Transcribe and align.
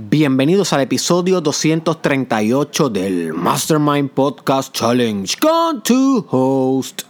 Bienvenidos 0.00 0.72
al 0.72 0.82
episodio 0.82 1.40
238 1.40 2.88
del 2.88 3.32
Mastermind 3.34 4.10
Podcast 4.10 4.72
Challenge 4.72 5.36
con 5.40 5.82
tu 5.82 6.24
host, 6.30 7.02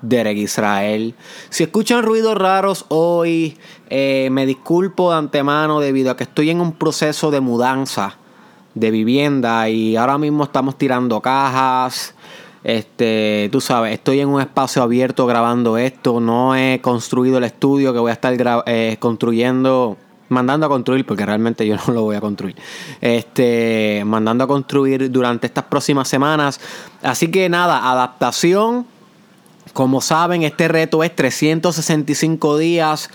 Derek 0.00 0.38
Israel. 0.38 1.16
Si 1.50 1.64
escuchan 1.64 2.04
ruidos 2.04 2.38
raros 2.38 2.84
hoy, 2.86 3.58
eh, 3.90 4.28
me 4.30 4.46
disculpo 4.46 5.10
de 5.10 5.18
antemano 5.18 5.80
debido 5.80 6.12
a 6.12 6.16
que 6.16 6.22
estoy 6.22 6.50
en 6.50 6.60
un 6.60 6.70
proceso 6.70 7.32
de 7.32 7.40
mudanza 7.40 8.16
de 8.74 8.92
vivienda 8.92 9.68
y 9.68 9.96
ahora 9.96 10.16
mismo 10.16 10.44
estamos 10.44 10.78
tirando 10.78 11.20
cajas. 11.20 12.14
Este, 12.62 13.48
tú 13.50 13.60
sabes, 13.60 13.92
estoy 13.92 14.20
en 14.20 14.28
un 14.28 14.40
espacio 14.40 14.84
abierto 14.84 15.26
grabando 15.26 15.78
esto. 15.78 16.20
No 16.20 16.54
he 16.54 16.80
construido 16.80 17.38
el 17.38 17.44
estudio 17.44 17.92
que 17.92 17.98
voy 17.98 18.10
a 18.10 18.14
estar 18.14 18.62
eh, 18.66 18.98
construyendo 19.00 19.96
mandando 20.28 20.66
a 20.66 20.68
construir, 20.68 21.06
porque 21.06 21.26
realmente 21.26 21.66
yo 21.66 21.76
no 21.86 21.94
lo 21.94 22.02
voy 22.02 22.16
a 22.16 22.20
construir, 22.20 22.56
este, 23.00 24.02
mandando 24.06 24.44
a 24.44 24.46
construir 24.46 25.10
durante 25.10 25.46
estas 25.46 25.64
próximas 25.64 26.08
semanas. 26.08 26.60
Así 27.02 27.30
que 27.30 27.48
nada, 27.48 27.90
adaptación. 27.90 28.86
Como 29.72 30.00
saben, 30.00 30.42
este 30.42 30.68
reto 30.68 31.04
es 31.04 31.14
365 31.14 32.56
días, 32.56 33.10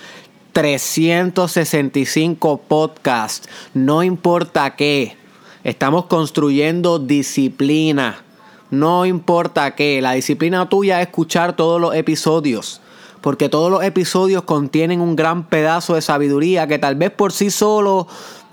365 0.54 2.62
podcasts, 2.68 3.50
no 3.74 4.04
importa 4.04 4.76
qué. 4.76 5.18
Estamos 5.64 6.06
construyendo 6.06 7.00
disciplina. 7.00 8.24
No 8.70 9.06
importa 9.06 9.76
qué. 9.76 10.02
La 10.02 10.14
disciplina 10.14 10.68
tuya 10.70 11.02
es 11.02 11.08
escuchar 11.08 11.56
todos 11.56 11.80
los 11.80 11.94
episodios 11.94 12.82
porque 13.22 13.50
todos 13.50 13.72
los 13.72 13.84
episodios 13.84 14.44
contienen 14.44 15.00
un 15.00 15.16
gran 15.16 15.48
pedazo 15.48 15.96
de 15.96 16.02
sabiduría 16.02 16.68
que 16.68 16.80
tal 16.80 16.96
vez 16.96 17.12
por 17.12 17.32
sí 17.32 17.52
solo 17.52 18.08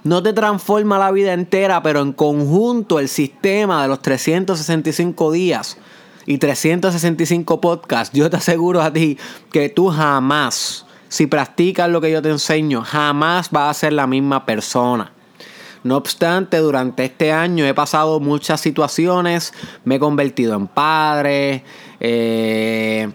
no 0.05 0.23
te 0.23 0.33
transforma 0.33 0.99
la 0.99 1.11
vida 1.11 1.33
entera, 1.33 1.83
pero 1.83 2.01
en 2.01 2.13
conjunto 2.13 2.99
el 2.99 3.09
sistema 3.09 3.83
de 3.83 3.89
los 3.89 4.01
365 4.01 5.33
días 5.33 5.79
y 6.27 6.39
365 6.39 7.61
podcasts, 7.61 8.17
yo 8.17 8.29
te 8.31 8.37
aseguro 8.37 8.83
a 8.83 8.93
ti 8.93 9.19
que 9.51 9.71
tú 9.71 9.89
jamás, 9.89 10.87
si 11.09 11.27
practicas 11.27 11.89
lo 11.89 12.01
que 12.01 12.11
yo 12.11 12.23
te 12.23 12.31
enseño, 12.31 12.83
jamás 12.85 13.51
vas 13.51 13.71
a 13.71 13.81
ser 13.81 13.95
la 13.95 14.07
misma 14.07 14.45
persona. 14.45 15.13
No 15.85 15.97
obstante, 15.97 16.59
durante 16.59 17.05
este 17.05 17.33
año 17.33 17.65
he 17.65 17.73
pasado 17.73 18.21
muchas 18.21 18.61
situaciones, 18.61 19.55
me 19.85 19.95
he 19.95 19.99
convertido 19.99 20.55
en 20.55 20.67
padre, 20.67 21.65
eh, 22.01 23.09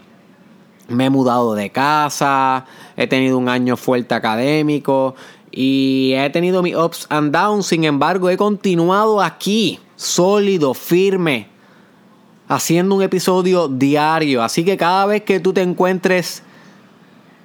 me 0.87 1.05
he 1.05 1.09
mudado 1.09 1.55
de 1.55 1.69
casa, 1.69 2.65
he 2.95 3.07
tenido 3.07 3.37
un 3.37 3.49
año 3.49 3.77
fuerte 3.77 4.15
académico 4.15 5.15
y 5.51 6.13
he 6.15 6.29
tenido 6.29 6.63
mis 6.63 6.75
ups 6.75 7.05
and 7.09 7.31
downs. 7.31 7.67
Sin 7.67 7.83
embargo, 7.83 8.29
he 8.29 8.37
continuado 8.37 9.21
aquí, 9.21 9.79
sólido, 9.95 10.73
firme, 10.73 11.47
haciendo 12.47 12.95
un 12.95 13.03
episodio 13.03 13.67
diario. 13.67 14.43
Así 14.43 14.65
que 14.65 14.77
cada 14.77 15.05
vez 15.05 15.23
que 15.23 15.39
tú 15.39 15.53
te 15.53 15.61
encuentres 15.61 16.43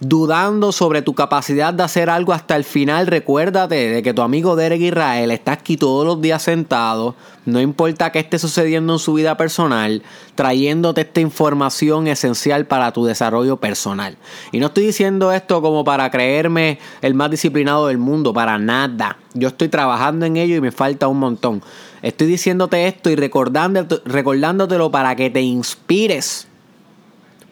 dudando 0.00 0.70
sobre 0.70 1.02
tu 1.02 1.14
capacidad 1.14 1.74
de 1.74 1.82
hacer 1.82 2.08
algo 2.08 2.32
hasta 2.32 2.54
el 2.54 2.64
final, 2.64 3.06
recuérdate 3.06 3.90
de 3.90 4.02
que 4.02 4.14
tu 4.14 4.22
amigo 4.22 4.54
Derek 4.54 4.80
Israel 4.80 5.30
está 5.30 5.52
aquí 5.52 5.76
todos 5.76 6.06
los 6.06 6.20
días 6.20 6.42
sentado, 6.42 7.16
no 7.46 7.60
importa 7.60 8.12
qué 8.12 8.20
esté 8.20 8.38
sucediendo 8.38 8.92
en 8.92 8.98
su 8.98 9.14
vida 9.14 9.36
personal, 9.36 10.02
trayéndote 10.34 11.00
esta 11.00 11.20
información 11.20 12.06
esencial 12.06 12.66
para 12.66 12.92
tu 12.92 13.06
desarrollo 13.06 13.56
personal. 13.56 14.16
Y 14.52 14.60
no 14.60 14.66
estoy 14.66 14.86
diciendo 14.86 15.32
esto 15.32 15.60
como 15.62 15.82
para 15.82 16.10
creerme 16.10 16.78
el 17.02 17.14
más 17.14 17.30
disciplinado 17.30 17.88
del 17.88 17.98
mundo, 17.98 18.32
para 18.32 18.58
nada. 18.58 19.18
Yo 19.34 19.48
estoy 19.48 19.68
trabajando 19.68 20.26
en 20.26 20.36
ello 20.36 20.56
y 20.56 20.60
me 20.60 20.72
falta 20.72 21.08
un 21.08 21.18
montón. 21.18 21.62
Estoy 22.02 22.28
diciéndote 22.28 22.86
esto 22.86 23.10
y 23.10 23.16
recordándotelo 23.16 24.90
para 24.90 25.16
que 25.16 25.30
te 25.30 25.40
inspires 25.40 26.46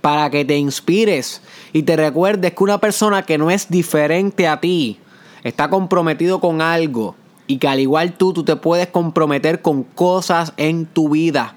para 0.07 0.31
que 0.31 0.45
te 0.45 0.56
inspires 0.56 1.43
y 1.76 1.82
te 1.82 1.94
recuerdes 1.94 2.54
que 2.54 2.64
una 2.64 2.78
persona 2.78 3.25
que 3.25 3.37
no 3.37 3.50
es 3.50 3.69
diferente 3.69 4.48
a 4.48 4.60
ti 4.62 4.98
está 5.44 5.69
comprometido 5.69 6.41
con 6.41 6.62
algo 6.62 7.16
y 7.47 7.59
que 7.59 7.69
al 7.69 7.81
igual 7.81 8.14
tú, 8.14 8.32
tú 8.32 8.44
te 8.44 8.56
puedes 8.56 8.87
comprometer 8.87 9.60
con 9.60 9.82
cosas 9.82 10.54
en 10.56 10.87
tu 10.87 11.10
vida. 11.10 11.54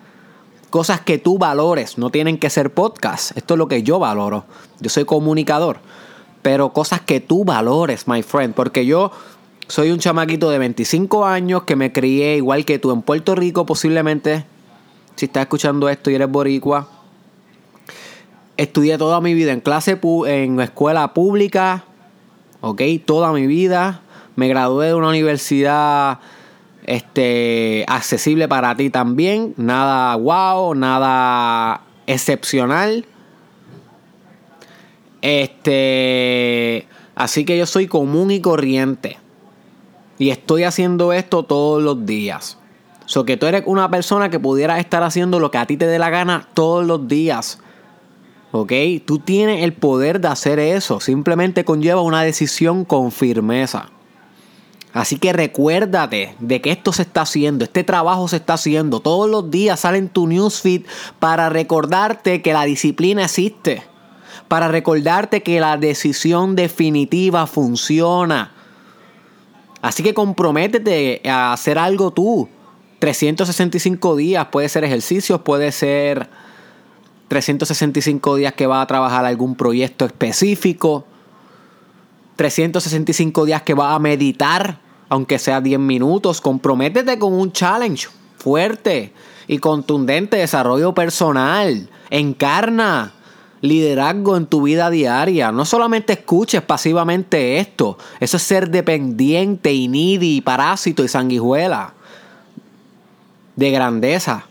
Cosas 0.72 1.00
que 1.00 1.19
tú 1.19 1.38
valores, 1.38 1.97
no 1.97 2.09
tienen 2.09 2.38
que 2.38 2.50
ser 2.50 2.74
podcast. 2.74 3.38
Esto 3.38 3.53
es 3.53 3.57
lo 3.57 3.69
que 3.69 3.81
yo 3.81 3.97
valoro. 3.97 4.44
Yo 4.81 4.90
soy 4.90 5.06
comunicador. 5.06 5.78
Pero 6.41 6.74
cosas 6.74 7.00
que 7.00 7.22
tú 7.22 7.46
valores, 7.46 8.06
my 8.06 8.22
friend. 8.22 8.56
Porque 8.56 8.86
yo 8.86 9.13
soy 9.69 9.90
un 9.90 10.00
chamaquito 10.00 10.50
de 10.50 10.57
25 10.57 11.25
años 11.25 11.63
que 11.63 11.78
me 11.78 11.94
crié 11.94 12.36
igual 12.36 12.66
que 12.66 12.78
tú 12.78 12.91
en 12.91 13.03
Puerto 13.03 13.36
Rico, 13.36 13.66
posiblemente. 13.66 14.44
Si 15.16 15.28
estás 15.28 15.44
escuchando 15.44 15.88
esto 15.88 16.12
y 16.12 16.16
eres 16.16 16.30
boricua, 16.30 16.99
Estudié 18.59 18.97
toda 18.97 19.22
mi 19.22 19.34
vida 19.34 19.53
en 19.53 19.62
clase, 19.62 19.97
en 20.28 20.59
escuela 20.59 21.14
pública, 21.14 21.86
ok, 22.59 22.81
toda 23.06 23.31
mi 23.31 23.47
vida. 23.47 24.02
Me 24.36 24.50
gradué 24.50 24.88
de 24.88 24.96
una 24.96 25.08
universidad 25.08 26.20
este, 26.84 27.86
accesible 27.88 28.50
para 28.50 28.75
ti 28.75 28.90
también. 28.90 29.53
Nada 29.56 30.14
wow, 30.18 30.75
nada 30.75 31.84
excepcional. 32.06 33.06
Este, 35.22 36.86
así 37.16 37.46
que 37.46 37.58
yo 37.58 37.66
soy 37.66 37.88
común 37.88 38.30
y 38.30 38.42
corriente. 38.42 39.19
Y 40.18 40.31
estoy 40.31 40.66
haciendo 40.66 41.14
esto 41.14 41.44
todos 41.44 41.81
los 41.81 42.06
días. 42.06 42.58
So 43.06 43.24
que 43.24 43.38
tú 43.38 43.46
eres 43.46 43.64
una 43.68 43.90
persona 43.90 44.30
que 44.30 44.38
pudiera 44.38 44.80
estar 44.80 45.02
haciendo 45.02 45.40
lo 45.40 45.50
que 45.50 45.59
a 45.59 45.66
ti 45.66 45.78
te 45.78 45.88
dé 45.88 45.98
la 45.98 46.09
gana 46.09 46.50
todos 46.53 46.86
los 46.86 47.08
días. 47.08 47.59
¿Ok? 48.52 48.74
Tú 49.06 49.20
tienes 49.20 49.64
el 49.64 49.74
poder 49.74 50.20
de 50.20 50.28
hacer 50.28 50.60
eso. 50.60 51.00
Simplemente 51.00 51.66
conlleva 51.66 52.02
una 52.02 52.24
decisión 52.24 52.86
con 52.86 53.12
firmeza. 53.12 53.90
Así 54.92 55.18
que 55.18 55.34
recuérdate 55.34 56.36
de 56.40 56.62
que 56.62 56.72
esto 56.72 56.92
se 56.92 57.04
está 57.04 57.22
haciendo, 57.22 57.64
este 57.64 57.84
trabajo 57.84 58.28
se 58.28 58.38
está 58.38 58.54
haciendo. 58.54 59.02
Todos 59.02 59.30
los 59.30 59.52
días 59.52 59.82
sale 59.82 60.00
en 60.00 60.10
tu 60.10 60.26
newsfeed 60.26 60.84
para 61.20 61.50
recordarte 61.50 62.42
que 62.42 62.54
la 62.54 62.66
disciplina 62.66 63.26
existe. 63.26 63.84
Para 64.48 64.68
recordarte 64.68 65.44
que 65.44 65.60
la 65.60 65.78
decisión 65.78 66.56
definitiva 66.56 67.46
funciona. 67.46 68.52
Así 69.84 70.02
que 70.02 70.16
comprométete 70.16 71.22
a 71.30 71.54
hacer 71.54 71.78
algo 71.78 72.12
tú. 72.12 72.50
365 72.98 74.16
días, 74.16 74.48
puede 74.48 74.68
ser 74.70 74.84
ejercicios, 74.84 75.42
puede 75.42 75.72
ser 75.72 76.30
365 77.30 78.36
días 78.36 78.54
que 78.54 78.68
va 78.68 78.82
a 78.82 78.88
trabajar 78.88 79.24
algún 79.24 79.56
proyecto 79.56 80.06
específico, 80.06 81.06
365 82.36 83.46
días 83.46 83.62
que 83.62 83.74
va 83.74 83.94
a 83.94 84.00
meditar, 84.00 84.80
aunque 85.08 85.40
sea 85.40 85.62
10 85.62 85.80
minutos, 85.80 86.42
comprométete 86.42 87.18
con 87.18 87.34
un 87.34 87.52
challenge 87.52 88.10
fuerte 88.38 89.14
y 89.48 89.60
contundente. 89.60 90.38
Desarrollo 90.38 90.94
personal, 90.94 91.90
encarna 92.10 93.14
liderazgo 93.62 94.38
en 94.38 94.48
tu 94.48 94.64
vida 94.64 94.90
diaria. 94.90 95.52
No 95.52 95.66
solamente 95.66 96.14
escuches 96.14 96.62
pasivamente 96.62 97.60
esto, 97.60 97.98
eso 98.20 98.38
es 98.38 98.44
ser 98.44 98.70
dependiente 98.70 99.72
y 99.72 99.88
needy, 99.88 100.42
parásito 100.42 101.04
y 101.04 101.08
sanguijuela 101.08 101.94
de 103.56 103.72
grandeza. 103.72 104.46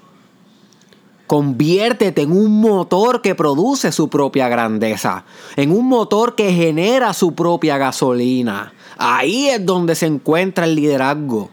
Conviértete 1.29 2.23
en 2.23 2.33
un 2.33 2.59
motor 2.59 3.21
que 3.21 3.35
produce 3.35 3.93
su 3.93 4.09
propia 4.09 4.49
grandeza, 4.49 5.27
en 5.57 5.73
un 5.73 5.87
motor 5.87 6.35
que 6.35 6.55
genera 6.55 7.13
su 7.13 7.35
propia 7.35 7.77
gasolina. 7.77 8.73
Ahí 8.97 9.49
es 9.49 9.65
donde 9.65 9.95
se 9.95 10.07
encuentra 10.07 10.65
el 10.65 10.75
liderazgo. 10.75 11.51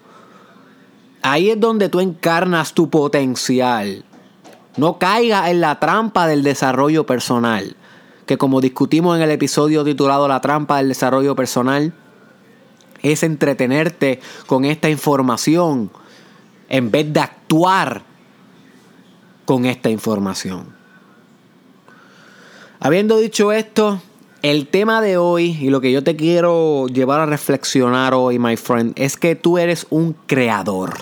Ahí 1.22 1.50
es 1.50 1.60
donde 1.60 1.90
tú 1.90 2.00
encarnas 2.00 2.74
tu 2.74 2.90
potencial. 2.90 4.06
No 4.78 4.98
caigas 4.98 5.50
en 5.50 5.60
la 5.60 5.78
trampa 5.78 6.26
del 6.26 6.42
desarrollo 6.42 7.06
personal, 7.06 7.76
que 8.26 8.38
como 8.38 8.62
discutimos 8.62 9.18
en 9.18 9.24
el 9.24 9.32
episodio 9.32 9.84
titulado 9.84 10.30
La 10.30 10.40
trampa 10.40 10.78
del 10.78 10.88
desarrollo 10.88 11.36
personal, 11.36 11.94
es 13.02 13.24
entretenerte 13.24 14.22
con 14.48 14.64
esta 14.64 14.90
información 14.90 15.92
en 16.70 16.92
vez 16.92 17.12
de 17.12 17.20
actuar 17.20 18.15
con 19.46 19.66
esta 19.66 19.90
información. 19.90 20.76
Habiendo 22.80 23.18
dicho 23.18 23.52
esto, 23.52 24.02
el 24.42 24.68
tema 24.68 25.02
de 25.02 25.18
hoy 25.18 25.58
y 25.60 25.70
lo 25.70 25.82
que 25.82 25.92
yo 25.92 26.04
te 26.04 26.16
quiero 26.16 26.88
llevar 26.88 27.20
a 27.20 27.26
reflexionar 27.26 28.14
hoy, 28.14 28.38
my 28.38 28.58
friend, 28.58 28.94
es 28.96 29.18
que 29.18 29.36
tú 29.36 29.58
eres 29.58 29.88
un 29.90 30.14
creador. 30.28 30.94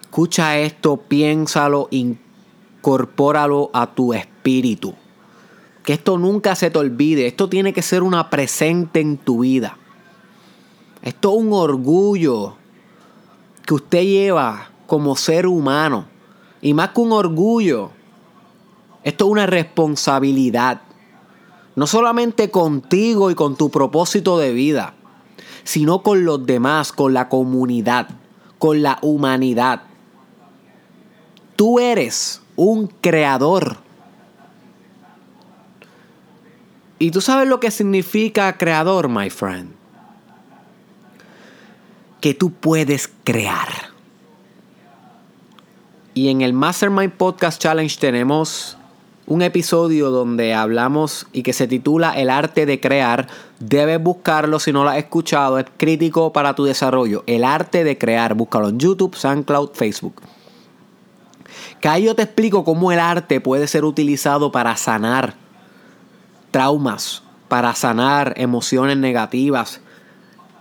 Escucha 0.00 0.58
esto, 0.58 0.96
piénsalo, 0.96 1.86
incorpóralo 1.90 3.70
a 3.72 3.94
tu 3.94 4.12
espíritu. 4.12 4.94
Que 5.84 5.92
esto 5.92 6.18
nunca 6.18 6.56
se 6.56 6.70
te 6.70 6.78
olvide, 6.78 7.28
esto 7.28 7.48
tiene 7.48 7.72
que 7.72 7.82
ser 7.82 8.02
una 8.02 8.28
presente 8.28 8.98
en 8.98 9.18
tu 9.18 9.40
vida. 9.40 9.76
Esto 11.02 11.30
es 11.30 11.44
un 11.44 11.52
orgullo 11.52 12.56
que 13.64 13.74
usted 13.74 14.02
lleva 14.02 14.70
como 14.88 15.16
ser 15.16 15.46
humano. 15.46 16.06
Y 16.62 16.74
más 16.74 16.88
que 16.90 17.00
un 17.02 17.12
orgullo, 17.12 17.90
esto 19.04 19.26
es 19.26 19.30
una 19.30 19.46
responsabilidad. 19.46 20.80
No 21.76 21.86
solamente 21.86 22.50
contigo 22.50 23.30
y 23.30 23.36
con 23.36 23.54
tu 23.54 23.70
propósito 23.70 24.38
de 24.38 24.52
vida, 24.52 24.94
sino 25.62 26.02
con 26.02 26.24
los 26.24 26.44
demás, 26.46 26.90
con 26.92 27.12
la 27.12 27.28
comunidad, 27.28 28.08
con 28.58 28.82
la 28.82 28.98
humanidad. 29.02 29.82
Tú 31.54 31.78
eres 31.78 32.40
un 32.56 32.86
creador. 32.86 33.76
¿Y 36.98 37.10
tú 37.10 37.20
sabes 37.20 37.46
lo 37.46 37.60
que 37.60 37.70
significa 37.70 38.56
creador, 38.56 39.10
my 39.10 39.28
friend? 39.28 39.70
Que 42.22 42.32
tú 42.32 42.50
puedes 42.50 43.12
crear. 43.22 43.87
Y 46.18 46.30
en 46.30 46.40
el 46.40 46.52
Mastermind 46.52 47.12
Podcast 47.12 47.62
Challenge 47.62 47.96
tenemos 47.96 48.76
un 49.28 49.40
episodio 49.40 50.10
donde 50.10 50.52
hablamos 50.52 51.28
y 51.32 51.44
que 51.44 51.52
se 51.52 51.68
titula 51.68 52.10
El 52.18 52.28
arte 52.28 52.66
de 52.66 52.80
crear. 52.80 53.28
Debes 53.60 54.02
buscarlo 54.02 54.58
si 54.58 54.72
no 54.72 54.82
lo 54.82 54.90
has 54.90 54.96
escuchado. 54.96 55.60
Es 55.60 55.66
crítico 55.76 56.32
para 56.32 56.56
tu 56.56 56.64
desarrollo. 56.64 57.22
El 57.28 57.44
arte 57.44 57.84
de 57.84 57.98
crear. 57.98 58.34
Búscalo 58.34 58.70
en 58.70 58.80
YouTube, 58.80 59.14
SoundCloud, 59.14 59.74
Facebook. 59.74 60.20
Que 61.80 61.86
ahí 61.86 62.06
yo 62.06 62.16
te 62.16 62.22
explico 62.22 62.64
cómo 62.64 62.90
el 62.90 62.98
arte 62.98 63.40
puede 63.40 63.68
ser 63.68 63.84
utilizado 63.84 64.50
para 64.50 64.76
sanar 64.76 65.34
traumas, 66.50 67.22
para 67.46 67.76
sanar 67.76 68.34
emociones 68.38 68.96
negativas. 68.96 69.80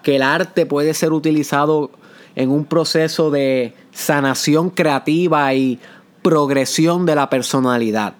Que 0.03 0.17
el 0.17 0.21
arte 0.21 0.67
puede 0.67 0.93
ser 0.93 1.13
utilizado 1.13 1.89
en 2.35 2.51
un 2.51 2.65
proceso 2.65 3.31
de 3.31 3.73
sanación 3.97 4.69
creativa 4.69 5.51
y 5.55 5.79
progresión 6.21 7.07
de 7.07 7.15
la 7.15 7.31
personalidad. 7.31 8.13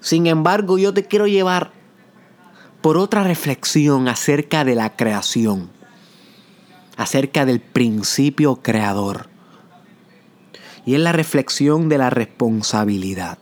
Sin 0.00 0.28
embargo, 0.28 0.78
yo 0.78 0.94
te 0.94 1.04
quiero 1.04 1.26
llevar 1.26 1.72
por 2.80 2.96
otra 2.96 3.24
reflexión 3.24 4.06
acerca 4.06 4.64
de 4.64 4.76
la 4.76 4.94
creación, 4.94 5.68
acerca 6.96 7.44
del 7.44 7.60
principio 7.60 8.56
creador. 8.62 9.28
Y 10.86 10.94
es 10.94 11.00
la 11.00 11.12
reflexión 11.12 11.88
de 11.88 11.98
la 11.98 12.10
responsabilidad 12.10 13.38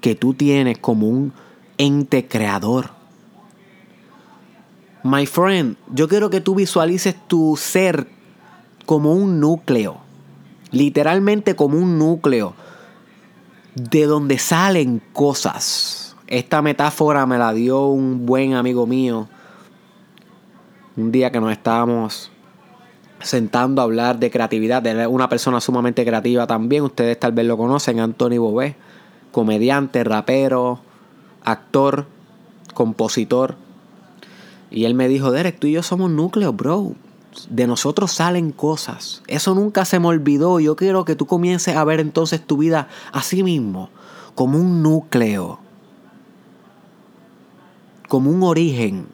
que 0.00 0.14
tú 0.14 0.34
tienes 0.34 0.78
como 0.78 1.08
un 1.08 1.32
ente 1.78 2.28
creador. 2.28 2.90
My 5.02 5.26
friend, 5.26 5.76
yo 5.92 6.08
quiero 6.08 6.30
que 6.30 6.40
tú 6.40 6.54
visualices 6.54 7.16
tu 7.26 7.56
ser 7.56 8.08
como 8.86 9.14
un 9.14 9.40
núcleo, 9.40 10.03
literalmente 10.70 11.56
como 11.56 11.78
un 11.78 11.98
núcleo 11.98 12.54
de 13.74 14.06
donde 14.06 14.38
salen 14.38 15.02
cosas. 15.12 16.16
Esta 16.26 16.62
metáfora 16.62 17.26
me 17.26 17.38
la 17.38 17.52
dio 17.52 17.86
un 17.86 18.26
buen 18.26 18.54
amigo 18.54 18.86
mío. 18.86 19.28
Un 20.96 21.10
día 21.10 21.30
que 21.30 21.40
nos 21.40 21.52
estábamos 21.52 22.30
sentando 23.20 23.80
a 23.80 23.84
hablar 23.84 24.18
de 24.18 24.30
creatividad, 24.30 24.82
de 24.82 25.06
una 25.06 25.28
persona 25.28 25.60
sumamente 25.60 26.04
creativa 26.04 26.46
también. 26.46 26.84
Ustedes 26.84 27.18
tal 27.18 27.32
vez 27.32 27.46
lo 27.46 27.56
conocen, 27.56 28.00
Anthony 28.00 28.38
Bobé, 28.38 28.76
comediante, 29.32 30.04
rapero, 30.04 30.80
actor, 31.42 32.06
compositor. 32.74 33.56
Y 34.70 34.84
él 34.84 34.94
me 34.94 35.08
dijo, 35.08 35.30
Derek, 35.30 35.58
tú 35.58 35.66
y 35.66 35.72
yo 35.72 35.82
somos 35.82 36.10
núcleo, 36.10 36.52
bro 36.52 36.94
de 37.50 37.66
nosotros 37.66 38.12
salen 38.12 38.52
cosas. 38.52 39.22
Eso 39.26 39.54
nunca 39.54 39.84
se 39.84 39.98
me 39.98 40.08
olvidó. 40.08 40.60
Yo 40.60 40.76
quiero 40.76 41.04
que 41.04 41.16
tú 41.16 41.26
comiences 41.26 41.76
a 41.76 41.84
ver 41.84 42.00
entonces 42.00 42.44
tu 42.44 42.58
vida 42.58 42.88
así 43.12 43.42
mismo, 43.42 43.90
como 44.34 44.58
un 44.58 44.82
núcleo, 44.82 45.58
como 48.08 48.30
un 48.30 48.42
origen. 48.42 49.06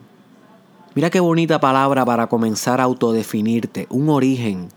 Mira 0.95 1.09
qué 1.09 1.19
bonita 1.19 1.59
palabra 1.59 2.05
para 2.05 2.27
comenzar 2.27 2.81
a 2.81 2.83
autodefinirte. 2.83 3.87
Un 3.89 4.09
origen 4.09 4.69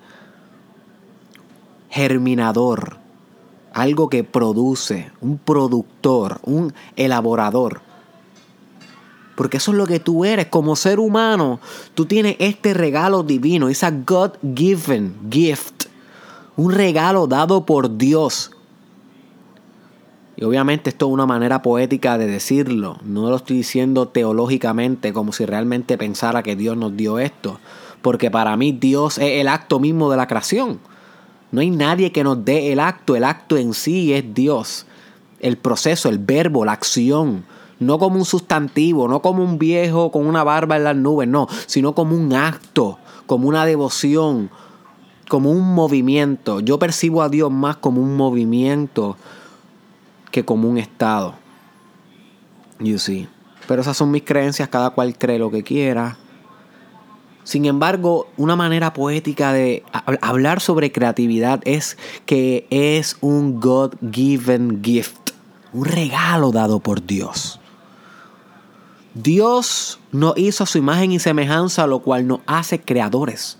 germinador, 1.91 2.99
algo 3.73 4.09
que 4.09 4.25
produce, 4.25 5.13
un 5.21 5.39
productor, 5.39 6.41
un 6.43 6.73
elaborador. 6.97 7.83
Porque 9.35 9.57
eso 9.57 9.73
es 9.73 9.79
lo 9.79 9.87
que 9.87 10.01
tú 10.01 10.25
eres 10.25 10.47
como 10.47 10.77
ser 10.77 11.01
humano. 11.01 11.61
Tú 11.95 12.07
tienes 12.07 12.37
este 12.39 12.73
regalo 12.75 13.23
divino, 13.23 13.69
esa 13.69 13.91
God-given 13.91 15.15
gift. 15.31 15.87
Un 16.57 16.73
regalo 16.73 17.27
dado 17.27 17.67
por 17.67 17.97
Dios. 17.97 18.53
Y 20.37 20.45
obviamente 20.45 20.91
esto 20.91 21.07
es 21.07 21.13
una 21.13 21.27
manera 21.27 21.63
poética 21.63 22.17
de 22.17 22.27
decirlo. 22.27 22.99
No 23.05 23.29
lo 23.31 23.37
estoy 23.37 23.57
diciendo 23.59 24.09
teológicamente 24.09 25.13
como 25.13 25.33
si 25.33 25.47
realmente 25.47 25.99
pensara 25.99 26.43
que 26.43 26.57
Dios 26.57 26.77
nos 26.77 26.97
dio 26.97 27.19
esto. 27.19 27.59
Porque 28.03 28.31
para 28.31 28.57
mí 28.57 28.73
Dios 28.73 29.19
es 29.19 29.41
el 29.41 29.49
acto 29.49 29.81
mismo 29.81 30.11
de 30.11 30.17
la 30.17 30.29
creación. 30.29 30.79
No 31.51 31.61
hay 31.61 31.71
nadie 31.71 32.13
que 32.13 32.25
nos 32.25 32.45
dé 32.45 32.73
el 32.73 32.79
acto. 32.79 33.17
El 33.17 33.25
acto 33.25 33.57
en 33.57 33.75
sí 33.75 34.13
es 34.13 34.33
Dios. 34.33 34.87
El 35.41 35.57
proceso, 35.57 36.09
el 36.09 36.19
verbo, 36.19 36.65
la 36.65 36.73
acción 36.73 37.45
no 37.81 37.99
como 37.99 38.17
un 38.17 38.25
sustantivo, 38.25 39.09
no 39.09 39.23
como 39.23 39.43
un 39.43 39.59
viejo 39.59 40.11
con 40.11 40.27
una 40.27 40.45
barba 40.45 40.77
en 40.77 40.85
las 40.85 40.97
nubes, 40.97 41.29
no, 41.29 41.49
sino 41.67 41.95
como 41.95 42.17
un 42.17 42.33
acto, 42.33 42.99
como 43.27 43.49
una 43.49 43.67
devoción, 43.67 44.51
como 45.29 45.51
un 45.51 45.75
movimiento. 45.75 46.61
Yo 46.61 46.79
percibo 46.79 47.23
a 47.23 47.29
Dios 47.29 47.51
más 47.51 47.77
como 47.77 48.01
un 48.01 48.17
movimiento 48.17 49.17
que 50.31 50.45
como 50.45 50.69
un 50.69 50.79
estado. 50.79 51.35
You 52.81 52.99
see. 52.99 53.29
Pero 53.67 53.83
esas 53.83 53.97
son 53.97 54.11
mis 54.11 54.25
creencias, 54.25 54.69
cada 54.69 54.91
cual 54.91 55.17
cree 55.17 55.39
lo 55.39 55.51
que 55.51 55.63
quiera. 55.63 56.19
Sin 57.45 57.67
embargo, 57.67 58.29
una 58.37 58.57
manera 58.57 58.95
poética 58.95 59.53
de 59.53 59.85
hablar 60.23 60.61
sobre 60.61 60.93
creatividad 60.93 61.61
es 61.65 61.99
que 62.25 62.67
es 62.71 63.19
un 63.21 63.61
God-given 63.61 64.83
gift, 64.83 65.31
un 65.73 65.85
regalo 65.85 66.53
dado 66.53 66.81
por 66.81 67.05
Dios. 67.05 67.61
Dios 69.15 70.01
nos 70.11 70.37
hizo 70.37 70.67
su 70.67 70.79
imagen 70.79 71.13
y 71.13 71.21
semejanza, 71.21 71.87
lo 71.87 72.01
cual 72.01 72.27
nos 72.27 72.41
hace 72.47 72.81
creadores. 72.81 73.59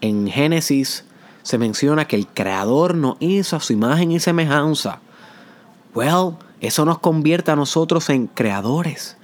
En 0.00 0.28
Génesis 0.28 1.04
se 1.42 1.58
menciona 1.58 2.06
que 2.06 2.14
el 2.14 2.28
creador 2.28 2.94
nos 2.94 3.16
hizo 3.18 3.58
su 3.58 3.72
imagen 3.72 4.12
y 4.12 4.20
semejanza. 4.20 5.00
Well, 5.94 6.36
eso 6.60 6.84
nos 6.84 7.00
convierte 7.00 7.50
a 7.50 7.56
nosotros 7.56 8.08
en 8.08 8.28
creadores. 8.28 9.16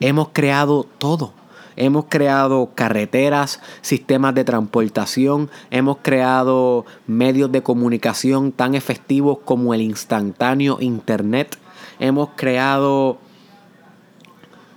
Hemos 0.00 0.30
creado 0.32 0.86
todo. 0.96 1.34
Hemos 1.76 2.06
creado 2.08 2.70
carreteras, 2.74 3.60
sistemas 3.80 4.34
de 4.34 4.44
transportación, 4.44 5.50
hemos 5.70 5.98
creado 6.02 6.84
medios 7.06 7.50
de 7.50 7.62
comunicación 7.62 8.52
tan 8.52 8.74
efectivos 8.74 9.38
como 9.44 9.72
el 9.72 9.80
instantáneo 9.80 10.76
Internet, 10.80 11.56
hemos 11.98 12.28
creado 12.36 13.18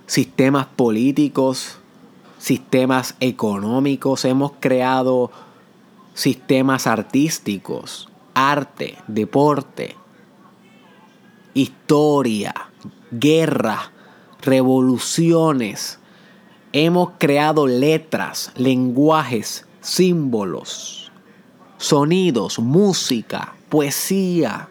sistemas 0.06 0.66
políticos, 0.66 1.78
sistemas 2.38 3.14
económicos, 3.20 4.24
hemos 4.24 4.52
creado 4.60 5.30
sistemas 6.14 6.86
artísticos, 6.86 8.08
arte, 8.34 8.96
deporte, 9.06 9.96
historia, 11.54 12.54
guerra, 13.10 13.90
revoluciones. 14.42 15.98
Hemos 16.72 17.12
creado 17.18 17.66
letras, 17.66 18.52
lenguajes, 18.56 19.66
símbolos, 19.80 21.10
sonidos, 21.78 22.58
música, 22.58 23.54
poesía, 23.68 24.68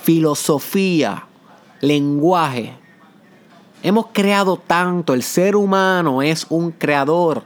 filosofía, 0.00 1.26
lenguaje, 1.80 2.76
Hemos 3.84 4.06
creado 4.14 4.56
tanto, 4.56 5.12
el 5.12 5.22
ser 5.22 5.54
humano 5.54 6.22
es 6.22 6.46
un 6.48 6.70
creador 6.70 7.42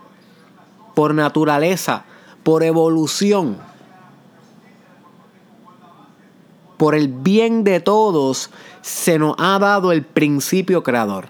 por 0.94 1.12
naturaleza, 1.12 2.04
por 2.44 2.62
evolución, 2.62 3.58
por 6.76 6.94
el 6.94 7.08
bien 7.08 7.64
de 7.64 7.80
todos, 7.80 8.50
se 8.82 9.18
nos 9.18 9.34
ha 9.36 9.58
dado 9.58 9.90
el 9.90 10.04
principio 10.04 10.84
creador. 10.84 11.28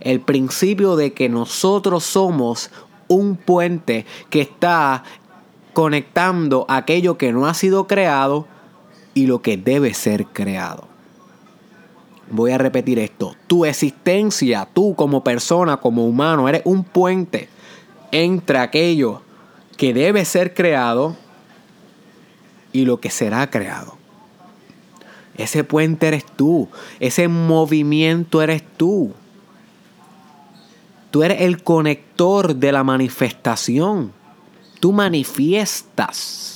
El 0.00 0.22
principio 0.22 0.96
de 0.96 1.12
que 1.12 1.28
nosotros 1.28 2.04
somos 2.04 2.70
un 3.08 3.36
puente 3.36 4.06
que 4.30 4.40
está 4.40 5.04
conectando 5.74 6.64
aquello 6.70 7.18
que 7.18 7.30
no 7.30 7.44
ha 7.46 7.52
sido 7.52 7.86
creado 7.86 8.46
y 9.12 9.26
lo 9.26 9.42
que 9.42 9.58
debe 9.58 9.92
ser 9.92 10.24
creado. 10.24 10.95
Voy 12.30 12.50
a 12.50 12.58
repetir 12.58 12.98
esto. 12.98 13.36
Tu 13.46 13.64
existencia, 13.64 14.68
tú 14.72 14.94
como 14.94 15.22
persona, 15.22 15.76
como 15.76 16.06
humano, 16.06 16.48
eres 16.48 16.62
un 16.64 16.82
puente 16.84 17.48
entre 18.10 18.58
aquello 18.58 19.22
que 19.76 19.94
debe 19.94 20.24
ser 20.24 20.54
creado 20.54 21.16
y 22.72 22.84
lo 22.84 23.00
que 23.00 23.10
será 23.10 23.48
creado. 23.50 23.96
Ese 25.36 25.64
puente 25.64 26.08
eres 26.08 26.24
tú, 26.24 26.68
ese 26.98 27.28
movimiento 27.28 28.42
eres 28.42 28.62
tú. 28.76 29.12
Tú 31.10 31.22
eres 31.22 31.42
el 31.42 31.62
conector 31.62 32.56
de 32.56 32.72
la 32.72 32.82
manifestación. 32.84 34.12
Tú 34.80 34.92
manifiestas. 34.92 36.55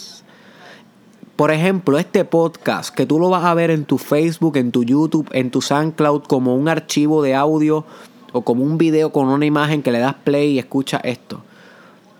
Por 1.41 1.53
ejemplo, 1.53 1.99
este 1.99 2.27
podcast 2.27 2.95
que 2.95 3.07
tú 3.07 3.19
lo 3.19 3.31
vas 3.31 3.47
a 3.47 3.55
ver 3.55 3.71
en 3.71 3.87
tu 3.87 3.97
Facebook, 3.97 4.59
en 4.59 4.73
tu 4.73 4.85
YouTube, 4.85 5.27
en 5.33 5.51
tu 5.51 5.63
SoundCloud 5.63 6.25
como 6.25 6.55
un 6.55 6.69
archivo 6.69 7.23
de 7.23 7.35
audio 7.35 7.87
o 8.33 8.43
como 8.43 8.63
un 8.63 8.77
video 8.77 9.11
con 9.11 9.27
una 9.27 9.47
imagen 9.47 9.83
que 9.83 9.91
le 9.91 10.01
das 10.01 10.17
play 10.23 10.51
y 10.51 10.59
escucha 10.59 10.99
esto. 10.99 11.41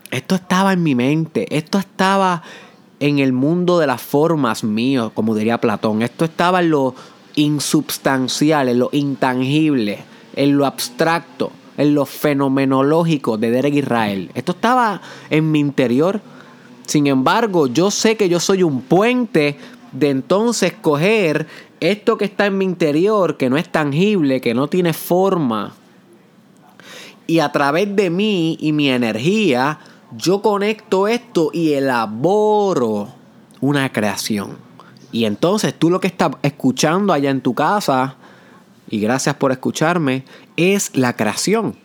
Esto 0.09 0.33
estaba 0.33 0.73
en 0.73 0.81
mi 0.81 0.95
mente, 0.95 1.55
esto 1.55 1.77
estaba 1.77 2.41
en 2.99 3.19
el 3.19 3.31
mundo 3.31 3.77
de 3.77 3.85
las 3.85 4.01
formas 4.01 4.63
mío, 4.63 5.11
como 5.13 5.35
diría 5.35 5.61
Platón. 5.61 6.01
Esto 6.01 6.25
estaba 6.25 6.61
en 6.61 6.71
lo 6.71 6.95
insubstancial, 7.35 8.69
en 8.69 8.79
lo 8.79 8.89
intangible, 8.91 9.99
en 10.35 10.57
lo 10.57 10.65
abstracto, 10.65 11.51
en 11.77 11.93
lo 11.93 12.07
fenomenológico 12.07 13.37
de 13.37 13.51
Derek 13.51 13.75
Israel. 13.75 14.31
Esto 14.33 14.53
estaba 14.53 14.99
en 15.29 15.51
mi 15.51 15.59
interior. 15.59 16.21
Sin 16.85 17.07
embargo, 17.07 17.67
yo 17.67 17.91
sé 17.91 18.17
que 18.17 18.29
yo 18.29 18.39
soy 18.39 18.63
un 18.63 18.81
puente 18.81 19.57
de 19.91 20.09
entonces 20.09 20.73
coger 20.73 21.47
esto 21.79 22.17
que 22.17 22.25
está 22.25 22.45
en 22.45 22.57
mi 22.57 22.65
interior, 22.65 23.37
que 23.37 23.49
no 23.49 23.57
es 23.57 23.69
tangible, 23.69 24.41
que 24.41 24.53
no 24.53 24.67
tiene 24.67 24.93
forma, 24.93 25.73
y 27.31 27.39
a 27.39 27.51
través 27.51 27.95
de 27.95 28.09
mí 28.09 28.57
y 28.59 28.73
mi 28.73 28.89
energía, 28.89 29.79
yo 30.17 30.41
conecto 30.41 31.07
esto 31.07 31.49
y 31.53 31.71
elaboro 31.71 33.07
una 33.61 33.89
creación. 33.91 34.57
Y 35.13 35.23
entonces 35.23 35.73
tú 35.73 35.89
lo 35.89 36.01
que 36.01 36.07
estás 36.07 36.31
escuchando 36.41 37.13
allá 37.13 37.29
en 37.29 37.39
tu 37.39 37.53
casa, 37.53 38.15
y 38.89 38.99
gracias 38.99 39.35
por 39.35 39.53
escucharme, 39.53 40.25
es 40.57 40.95
la 40.97 41.15
creación. 41.15 41.77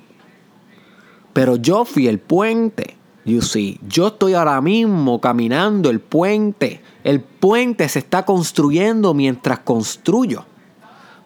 Pero 1.32 1.54
yo 1.54 1.84
fui 1.84 2.08
el 2.08 2.18
puente. 2.18 2.95
You 3.26 3.42
see, 3.42 3.78
yo 3.86 4.06
estoy 4.06 4.34
ahora 4.34 4.60
mismo 4.60 5.20
caminando 5.20 5.90
el 5.90 6.00
puente. 6.00 6.80
El 7.04 7.20
puente 7.20 7.88
se 7.88 7.98
está 7.98 8.24
construyendo 8.24 9.12
mientras 9.14 9.58
construyo 9.58 10.44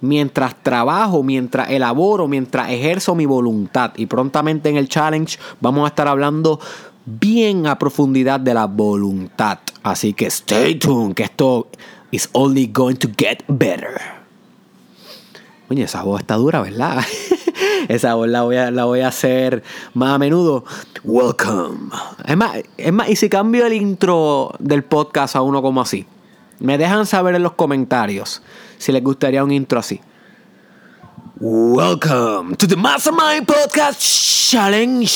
mientras 0.00 0.62
trabajo, 0.62 1.23
mientras 1.23 1.71
elaboro, 1.71 2.28
mientras 2.28 2.71
ejerzo 2.71 3.14
mi 3.14 3.26
voluntad. 3.26 3.92
Y 3.97 4.07
prontamente 4.07 4.69
en 4.69 4.76
el 4.76 4.88
challenge 4.88 5.38
vamos 5.61 5.85
a 5.85 5.88
estar 5.88 6.09
hablando 6.09 6.59
bien 7.04 7.66
a 7.66 7.78
profundidad 7.78 8.40
de 8.40 8.54
la 8.54 8.66
voluntad. 8.66 9.59
Así 9.83 10.12
que 10.12 10.26
stay 10.26 10.76
tuned, 10.76 11.14
que 11.14 11.25
esto 11.25 11.69
is 12.11 12.28
only 12.33 12.66
going 12.66 12.97
to 12.97 13.09
get 13.16 13.42
better. 13.49 14.00
Oye, 15.71 15.85
esa 15.85 16.02
voz 16.02 16.21
está 16.21 16.35
dura, 16.35 16.61
¿verdad? 16.61 17.04
esa 17.88 18.14
voz 18.14 18.28
la 18.28 18.42
voy, 18.42 18.56
a, 18.56 18.70
la 18.70 18.84
voy 18.84 19.00
a 19.00 19.08
hacer 19.08 19.62
más 19.94 20.14
a 20.14 20.18
menudo. 20.18 20.64
Welcome. 21.04 21.90
Es 22.25 22.37
más, 22.37 22.56
es 22.76 22.92
más, 22.92 23.08
y 23.08 23.16
si 23.16 23.28
cambio 23.28 23.66
el 23.66 23.72
intro 23.72 24.52
del 24.58 24.84
podcast 24.84 25.37
a 25.37 25.42
uno 25.42 25.62
como 25.62 25.80
así. 25.80 26.06
Me 26.58 26.76
dejan 26.76 27.06
saber 27.06 27.34
en 27.34 27.42
los 27.42 27.52
comentarios 27.52 28.42
si 28.76 28.92
les 28.92 29.02
gustaría 29.02 29.42
un 29.42 29.50
intro 29.50 29.80
así. 29.80 30.00
Welcome 31.38 32.56
to 32.56 32.68
the 32.68 32.76
Mastermind 32.76 33.46
Podcast 33.46 34.00
Challenge. 34.50 35.10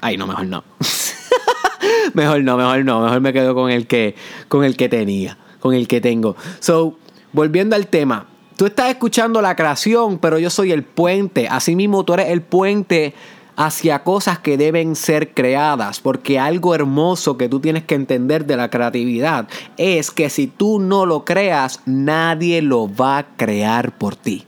Ay, 0.00 0.16
no, 0.16 0.26
mejor 0.26 0.46
no. 0.46 0.64
mejor 2.14 2.42
no, 2.42 2.56
mejor 2.56 2.84
no. 2.84 3.02
Mejor 3.02 3.20
me 3.20 3.32
quedo 3.34 3.54
con 3.54 3.70
el 3.70 3.86
que, 3.86 4.14
con 4.48 4.64
el 4.64 4.76
que 4.76 4.88
tenía, 4.88 5.36
con 5.60 5.74
el 5.74 5.88
que 5.88 6.00
tengo. 6.00 6.36
So, 6.60 6.96
volviendo 7.32 7.76
al 7.76 7.88
tema. 7.88 8.28
Tú 8.56 8.66
estás 8.66 8.90
escuchando 8.90 9.42
la 9.42 9.56
creación, 9.56 10.18
pero 10.18 10.38
yo 10.38 10.48
soy 10.48 10.70
el 10.70 10.84
puente. 10.84 11.48
Asimismo, 11.48 12.04
tú 12.04 12.14
eres 12.14 12.28
el 12.28 12.40
puente 12.40 13.14
hacia 13.56 14.02
cosas 14.04 14.38
que 14.38 14.56
deben 14.56 14.96
ser 14.96 15.34
creadas, 15.34 16.00
porque 16.00 16.38
algo 16.38 16.74
hermoso 16.74 17.36
que 17.36 17.48
tú 17.48 17.60
tienes 17.60 17.84
que 17.84 17.94
entender 17.94 18.46
de 18.46 18.56
la 18.56 18.70
creatividad 18.70 19.48
es 19.76 20.10
que 20.10 20.30
si 20.30 20.46
tú 20.46 20.78
no 20.78 21.06
lo 21.06 21.24
creas, 21.24 21.80
nadie 21.84 22.62
lo 22.62 22.92
va 22.92 23.18
a 23.18 23.26
crear 23.36 23.96
por 23.96 24.16
ti. 24.16 24.44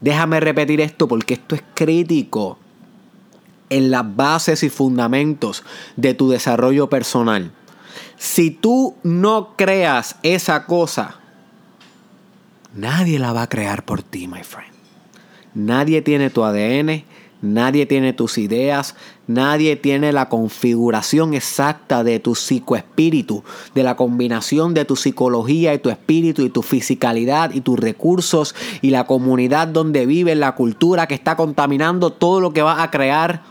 Déjame 0.00 0.40
repetir 0.40 0.80
esto 0.80 1.08
porque 1.08 1.34
esto 1.34 1.54
es 1.54 1.62
crítico 1.74 2.58
en 3.70 3.90
las 3.90 4.16
bases 4.16 4.62
y 4.62 4.68
fundamentos 4.68 5.64
de 5.96 6.14
tu 6.14 6.30
desarrollo 6.30 6.88
personal. 6.88 7.52
Si 8.16 8.50
tú 8.50 8.96
no 9.02 9.54
creas 9.56 10.16
esa 10.22 10.66
cosa, 10.66 11.20
nadie 12.74 13.18
la 13.18 13.32
va 13.32 13.42
a 13.42 13.48
crear 13.48 13.84
por 13.84 14.02
ti, 14.02 14.28
my 14.28 14.42
friend. 14.42 14.72
Nadie 15.54 16.02
tiene 16.02 16.30
tu 16.30 16.44
ADN, 16.44 17.04
Nadie 17.44 17.84
tiene 17.84 18.14
tus 18.14 18.38
ideas, 18.38 18.96
nadie 19.26 19.76
tiene 19.76 20.14
la 20.14 20.30
configuración 20.30 21.34
exacta 21.34 22.02
de 22.02 22.18
tu 22.18 22.34
psicoespíritu, 22.34 23.44
de 23.74 23.82
la 23.82 23.96
combinación 23.96 24.72
de 24.72 24.86
tu 24.86 24.96
psicología 24.96 25.74
y 25.74 25.78
tu 25.78 25.90
espíritu 25.90 26.40
y 26.40 26.48
tu 26.48 26.62
fisicalidad 26.62 27.52
y 27.52 27.60
tus 27.60 27.78
recursos 27.78 28.54
y 28.80 28.88
la 28.88 29.04
comunidad 29.04 29.68
donde 29.68 30.06
vives, 30.06 30.38
la 30.38 30.54
cultura 30.54 31.06
que 31.06 31.12
está 31.12 31.36
contaminando 31.36 32.08
todo 32.08 32.40
lo 32.40 32.54
que 32.54 32.62
vas 32.62 32.80
a 32.80 32.90
crear. 32.90 33.42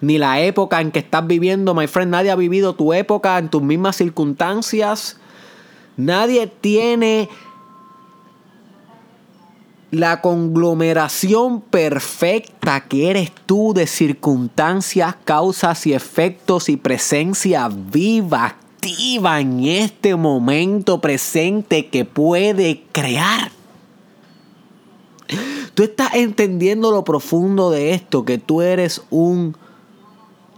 Ni 0.00 0.16
la 0.16 0.40
época 0.40 0.80
en 0.80 0.92
que 0.92 1.00
estás 1.00 1.26
viviendo, 1.26 1.74
my 1.74 1.88
friend, 1.88 2.12
nadie 2.12 2.30
ha 2.30 2.36
vivido 2.36 2.76
tu 2.76 2.92
época 2.92 3.36
en 3.38 3.48
tus 3.48 3.62
mismas 3.62 3.96
circunstancias. 3.96 5.18
Nadie 5.96 6.46
tiene 6.46 7.28
la 9.90 10.20
conglomeración 10.20 11.60
perfecta 11.60 12.80
que 12.80 13.10
eres 13.10 13.32
tú 13.46 13.72
de 13.74 13.86
circunstancias, 13.86 15.16
causas 15.24 15.86
y 15.86 15.94
efectos 15.94 16.68
y 16.68 16.76
presencia 16.76 17.68
viva, 17.68 18.56
activa 18.78 19.40
en 19.40 19.64
este 19.64 20.14
momento 20.14 21.00
presente 21.00 21.86
que 21.86 22.04
puede 22.04 22.84
crear. 22.92 23.50
Tú 25.74 25.82
estás 25.82 26.14
entendiendo 26.14 26.90
lo 26.90 27.04
profundo 27.04 27.70
de 27.70 27.94
esto, 27.94 28.24
que 28.24 28.38
tú 28.38 28.62
eres 28.62 29.02
un 29.10 29.56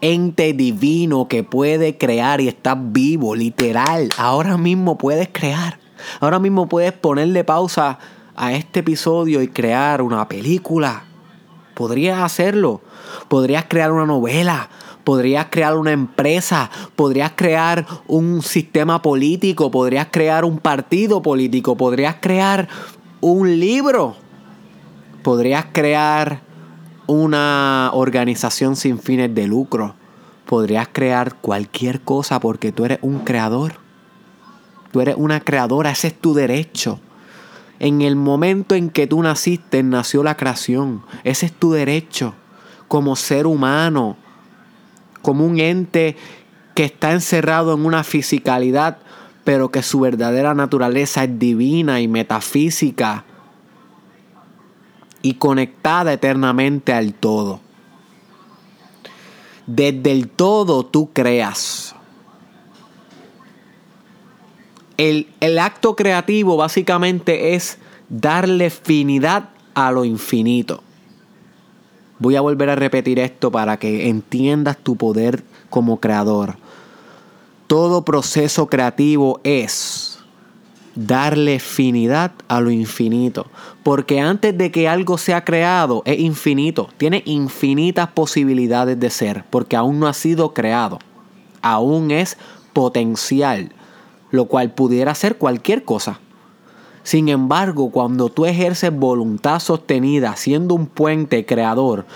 ente 0.00 0.52
divino 0.52 1.28
que 1.28 1.44
puede 1.44 1.98
crear 1.98 2.40
y 2.40 2.48
estás 2.48 2.76
vivo, 2.78 3.34
literal. 3.34 4.08
Ahora 4.16 4.56
mismo 4.56 4.96
puedes 4.98 5.28
crear. 5.30 5.78
Ahora 6.20 6.38
mismo 6.38 6.68
puedes 6.68 6.92
ponerle 6.92 7.44
pausa 7.44 7.98
a 8.40 8.54
este 8.54 8.80
episodio 8.80 9.42
y 9.42 9.48
crear 9.48 10.00
una 10.00 10.26
película. 10.26 11.04
Podrías 11.74 12.20
hacerlo. 12.20 12.80
Podrías 13.28 13.66
crear 13.68 13.92
una 13.92 14.06
novela. 14.06 14.70
Podrías 15.04 15.48
crear 15.50 15.76
una 15.76 15.92
empresa. 15.92 16.70
Podrías 16.96 17.32
crear 17.36 17.86
un 18.06 18.40
sistema 18.40 19.02
político. 19.02 19.70
Podrías 19.70 20.08
crear 20.10 20.46
un 20.46 20.56
partido 20.56 21.20
político. 21.20 21.76
Podrías 21.76 22.16
crear 22.18 22.66
un 23.20 23.60
libro. 23.60 24.16
Podrías 25.22 25.66
crear 25.70 26.40
una 27.06 27.90
organización 27.92 28.74
sin 28.74 28.98
fines 28.98 29.34
de 29.34 29.46
lucro. 29.46 29.96
Podrías 30.46 30.88
crear 30.90 31.34
cualquier 31.34 32.00
cosa 32.00 32.40
porque 32.40 32.72
tú 32.72 32.86
eres 32.86 33.00
un 33.02 33.18
creador. 33.18 33.74
Tú 34.92 35.02
eres 35.02 35.16
una 35.18 35.40
creadora, 35.40 35.90
ese 35.90 36.08
es 36.08 36.18
tu 36.18 36.32
derecho. 36.32 37.00
En 37.80 38.02
el 38.02 38.14
momento 38.14 38.74
en 38.74 38.90
que 38.90 39.06
tú 39.06 39.22
naciste, 39.22 39.82
nació 39.82 40.22
la 40.22 40.36
creación. 40.36 41.02
Ese 41.24 41.46
es 41.46 41.52
tu 41.52 41.72
derecho 41.72 42.34
como 42.88 43.16
ser 43.16 43.46
humano, 43.46 44.16
como 45.22 45.46
un 45.46 45.58
ente 45.58 46.16
que 46.74 46.84
está 46.84 47.12
encerrado 47.12 47.72
en 47.72 47.86
una 47.86 48.04
fisicalidad, 48.04 48.98
pero 49.44 49.70
que 49.70 49.82
su 49.82 50.00
verdadera 50.00 50.54
naturaleza 50.54 51.24
es 51.24 51.38
divina 51.38 52.00
y 52.00 52.08
metafísica 52.08 53.24
y 55.22 55.34
conectada 55.34 56.12
eternamente 56.12 56.92
al 56.92 57.14
todo. 57.14 57.60
Desde 59.66 60.12
el 60.12 60.28
todo 60.28 60.84
tú 60.84 61.10
creas. 61.12 61.94
El, 65.00 65.58
acto 65.58 65.96
creativo 65.96 66.58
básicamente 66.58 67.54
es 67.54 67.78
darle 68.10 68.68
finidad 68.68 69.48
a 69.72 69.92
lo 69.92 70.04
infinito. 70.04 70.82
Voy 72.18 72.36
a 72.36 72.42
volver 72.42 72.68
a 72.68 72.76
repetir 72.76 73.18
esto 73.18 73.50
para 73.50 73.78
que 73.78 74.10
entiendas 74.10 74.76
tu 74.76 74.96
poder 74.96 75.42
como 75.70 76.00
creador. 76.00 76.58
Todo 77.66 78.04
proceso 78.04 78.66
creativo 78.66 79.40
es 79.42 80.18
darle 80.94 81.60
finidad 81.60 82.32
a 82.48 82.60
lo 82.60 82.70
infinito. 82.70 83.46
Porque 83.82 84.20
antes 84.20 84.58
de 84.58 84.70
que 84.70 84.86
algo 84.86 85.16
sea 85.16 85.46
creado, 85.46 86.02
es 86.04 86.20
infinito. 86.20 86.90
Tiene 86.98 87.22
infinitas 87.24 88.08
posibilidades 88.08 89.00
de 89.00 89.08
ser, 89.08 89.44
porque 89.48 89.76
aún 89.76 89.98
no 89.98 90.08
ha 90.08 90.12
sido 90.12 90.52
creado. 90.52 90.98
Aún 91.62 92.10
es 92.10 92.36
potencial, 92.74 93.72
lo 94.30 94.46
cual 94.46 94.72
pudiera 94.72 95.14
ser 95.14 95.36
cualquier 95.38 95.84
cosa. 95.84 96.20
Sin 97.02 97.28
embargo, 97.28 97.90
cuando 97.90 98.28
tú 98.28 98.46
ejerces 98.46 98.94
voluntad 98.94 99.58
sostenida, 99.60 100.36
siendo 100.36 100.74
un 100.74 100.86
puente 100.86 101.46
creador, 101.46 102.06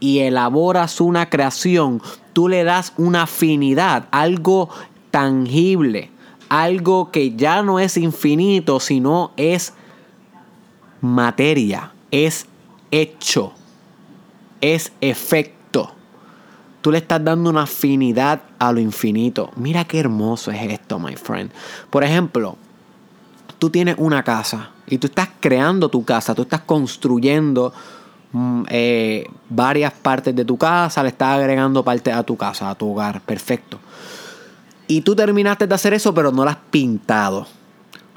y 0.00 0.18
elaboras 0.18 1.00
una 1.00 1.30
creación, 1.30 2.02
tú 2.32 2.48
le 2.48 2.64
das 2.64 2.92
una 2.96 3.22
afinidad, 3.22 4.08
algo 4.10 4.68
tangible, 5.12 6.10
algo 6.48 7.12
que 7.12 7.36
ya 7.36 7.62
no 7.62 7.78
es 7.78 7.96
infinito, 7.96 8.80
sino 8.80 9.30
es 9.36 9.74
materia, 11.00 11.92
es 12.10 12.46
hecho, 12.90 13.52
es 14.60 14.92
efecto. 15.00 15.61
Tú 16.82 16.90
le 16.90 16.98
estás 16.98 17.24
dando 17.24 17.48
una 17.48 17.62
afinidad 17.62 18.42
a 18.58 18.72
lo 18.72 18.80
infinito. 18.80 19.50
Mira 19.56 19.84
qué 19.84 20.00
hermoso 20.00 20.50
es 20.50 20.70
esto, 20.70 20.98
my 20.98 21.14
friend. 21.14 21.50
Por 21.88 22.02
ejemplo, 22.02 22.56
tú 23.58 23.70
tienes 23.70 23.94
una 23.98 24.24
casa 24.24 24.70
y 24.88 24.98
tú 24.98 25.06
estás 25.06 25.28
creando 25.38 25.88
tu 25.88 26.04
casa, 26.04 26.34
tú 26.34 26.42
estás 26.42 26.62
construyendo 26.62 27.72
mm, 28.32 28.64
eh, 28.68 29.26
varias 29.48 29.92
partes 29.92 30.34
de 30.34 30.44
tu 30.44 30.58
casa, 30.58 31.04
le 31.04 31.10
estás 31.10 31.38
agregando 31.38 31.84
parte 31.84 32.10
a 32.10 32.24
tu 32.24 32.36
casa, 32.36 32.68
a 32.68 32.74
tu 32.74 32.90
hogar, 32.90 33.20
perfecto. 33.20 33.78
Y 34.88 35.02
tú 35.02 35.14
terminaste 35.14 35.68
de 35.68 35.74
hacer 35.76 35.94
eso, 35.94 36.12
pero 36.12 36.32
no 36.32 36.44
la 36.44 36.50
has 36.50 36.58
pintado. 36.72 37.46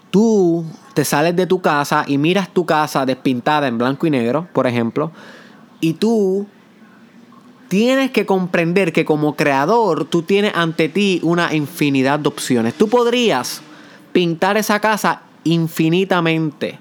Tú 0.10 0.66
te 0.96 1.06
sales 1.06 1.36
de 1.36 1.46
tu 1.46 1.62
casa 1.62 2.04
y 2.08 2.18
miras 2.18 2.50
tu 2.50 2.66
casa 2.66 3.06
despintada 3.06 3.68
en 3.68 3.78
blanco 3.78 4.08
y 4.08 4.10
negro, 4.10 4.48
por 4.52 4.66
ejemplo, 4.66 5.12
y 5.80 5.94
tú 5.94 6.48
tienes 7.76 8.12
que 8.12 8.26
comprender 8.26 8.94
que 8.94 9.04
como 9.04 9.36
creador 9.36 10.06
tú 10.06 10.22
tienes 10.22 10.54
ante 10.56 10.88
ti 10.88 11.20
una 11.24 11.54
infinidad 11.54 12.20
de 12.20 12.30
opciones. 12.30 12.74
Tú 12.74 12.88
podrías 12.88 13.62
pintar 14.14 14.56
esa 14.56 14.80
casa 14.80 15.24
infinitamente, 15.44 16.80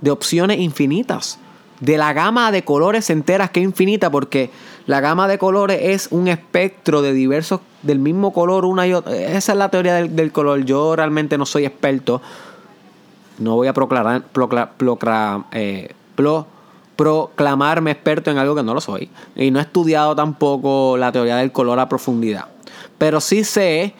de 0.00 0.10
opciones 0.12 0.60
infinitas 0.60 1.40
de 1.80 1.98
la 1.98 2.12
gama 2.12 2.52
de 2.52 2.62
colores 2.62 3.10
enteras 3.10 3.50
que 3.50 3.58
es 3.58 3.64
infinita 3.64 4.08
porque 4.08 4.52
la 4.86 5.00
gama 5.00 5.26
de 5.26 5.36
colores 5.36 5.80
es 5.82 6.12
un 6.12 6.28
espectro 6.28 7.02
de 7.02 7.12
diversos 7.12 7.60
del 7.82 7.98
mismo 7.98 8.32
color 8.32 8.64
una 8.64 8.86
y 8.86 8.92
otra. 8.92 9.16
Esa 9.16 9.50
es 9.50 9.58
la 9.58 9.68
teoría 9.68 9.94
del, 9.94 10.30
color. 10.30 10.64
Yo 10.64 10.94
realmente 10.94 11.36
no 11.38 11.44
soy 11.44 11.64
experto. 11.64 12.22
No 13.40 13.56
voy 13.56 13.66
a 13.66 13.74
proclamar, 13.74 14.22
eh, 15.50 15.90
proclamarme 16.96 17.90
experto 17.90 18.30
en 18.30 18.38
algo 18.38 18.54
que 18.54 18.62
no 18.62 18.74
lo 18.74 18.80
soy 18.80 19.10
y 19.34 19.50
no 19.50 19.58
he 19.58 19.62
estudiado 19.62 20.16
tampoco 20.16 20.96
la 20.96 21.12
teoría 21.12 21.36
del 21.36 21.52
color 21.52 21.78
a 21.78 21.88
profundidad 21.88 22.46
pero 22.98 23.20
sí 23.20 23.44
sé 23.44 23.94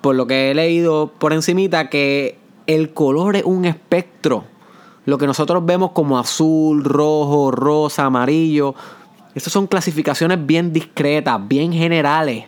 por 0.00 0.14
lo 0.14 0.26
que 0.26 0.50
he 0.50 0.54
leído 0.54 1.12
por 1.18 1.32
encimita 1.32 1.90
que 1.90 2.38
el 2.66 2.92
color 2.94 3.36
es 3.36 3.44
un 3.44 3.64
espectro 3.64 4.44
lo 5.06 5.18
que 5.18 5.26
nosotros 5.26 5.64
vemos 5.64 5.92
como 5.92 6.18
azul, 6.18 6.82
rojo, 6.82 7.52
rosa, 7.52 8.06
amarillo, 8.06 8.74
esas 9.36 9.52
son 9.52 9.66
clasificaciones 9.68 10.44
bien 10.44 10.72
discretas, 10.72 11.46
bien 11.46 11.72
generales 11.72 12.46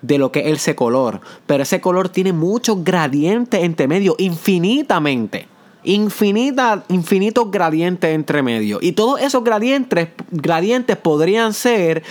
de 0.00 0.16
lo 0.16 0.32
que 0.32 0.40
es 0.40 0.60
ese 0.60 0.74
color. 0.74 1.20
Pero 1.46 1.62
ese 1.62 1.80
color 1.80 2.08
tiene 2.08 2.32
muchos 2.32 2.82
gradientes 2.84 3.62
entre 3.62 3.86
medio, 3.86 4.14
infinitamente. 4.18 5.46
Infinita, 5.84 6.84
infinitos 6.88 7.50
gradientes 7.50 8.14
entre 8.14 8.42
medio. 8.42 8.78
Y 8.80 8.92
todos 8.92 9.20
esos 9.20 9.44
gradientes, 9.44 10.08
gradientes 10.30 10.96
podrían 10.96 11.52
ser 11.52 12.02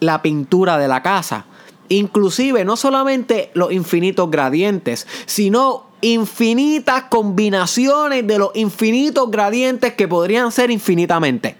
la 0.00 0.22
pintura 0.22 0.78
de 0.78 0.88
la 0.88 1.02
casa. 1.02 1.46
Inclusive, 1.88 2.64
no 2.64 2.76
solamente 2.76 3.50
los 3.54 3.72
infinitos 3.72 4.30
gradientes, 4.30 5.06
sino 5.26 5.86
infinitas 6.00 7.04
combinaciones 7.04 8.26
de 8.26 8.38
los 8.38 8.50
infinitos 8.54 9.30
gradientes 9.30 9.94
que 9.94 10.08
podrían 10.08 10.50
ser 10.50 10.70
infinitamente. 10.70 11.56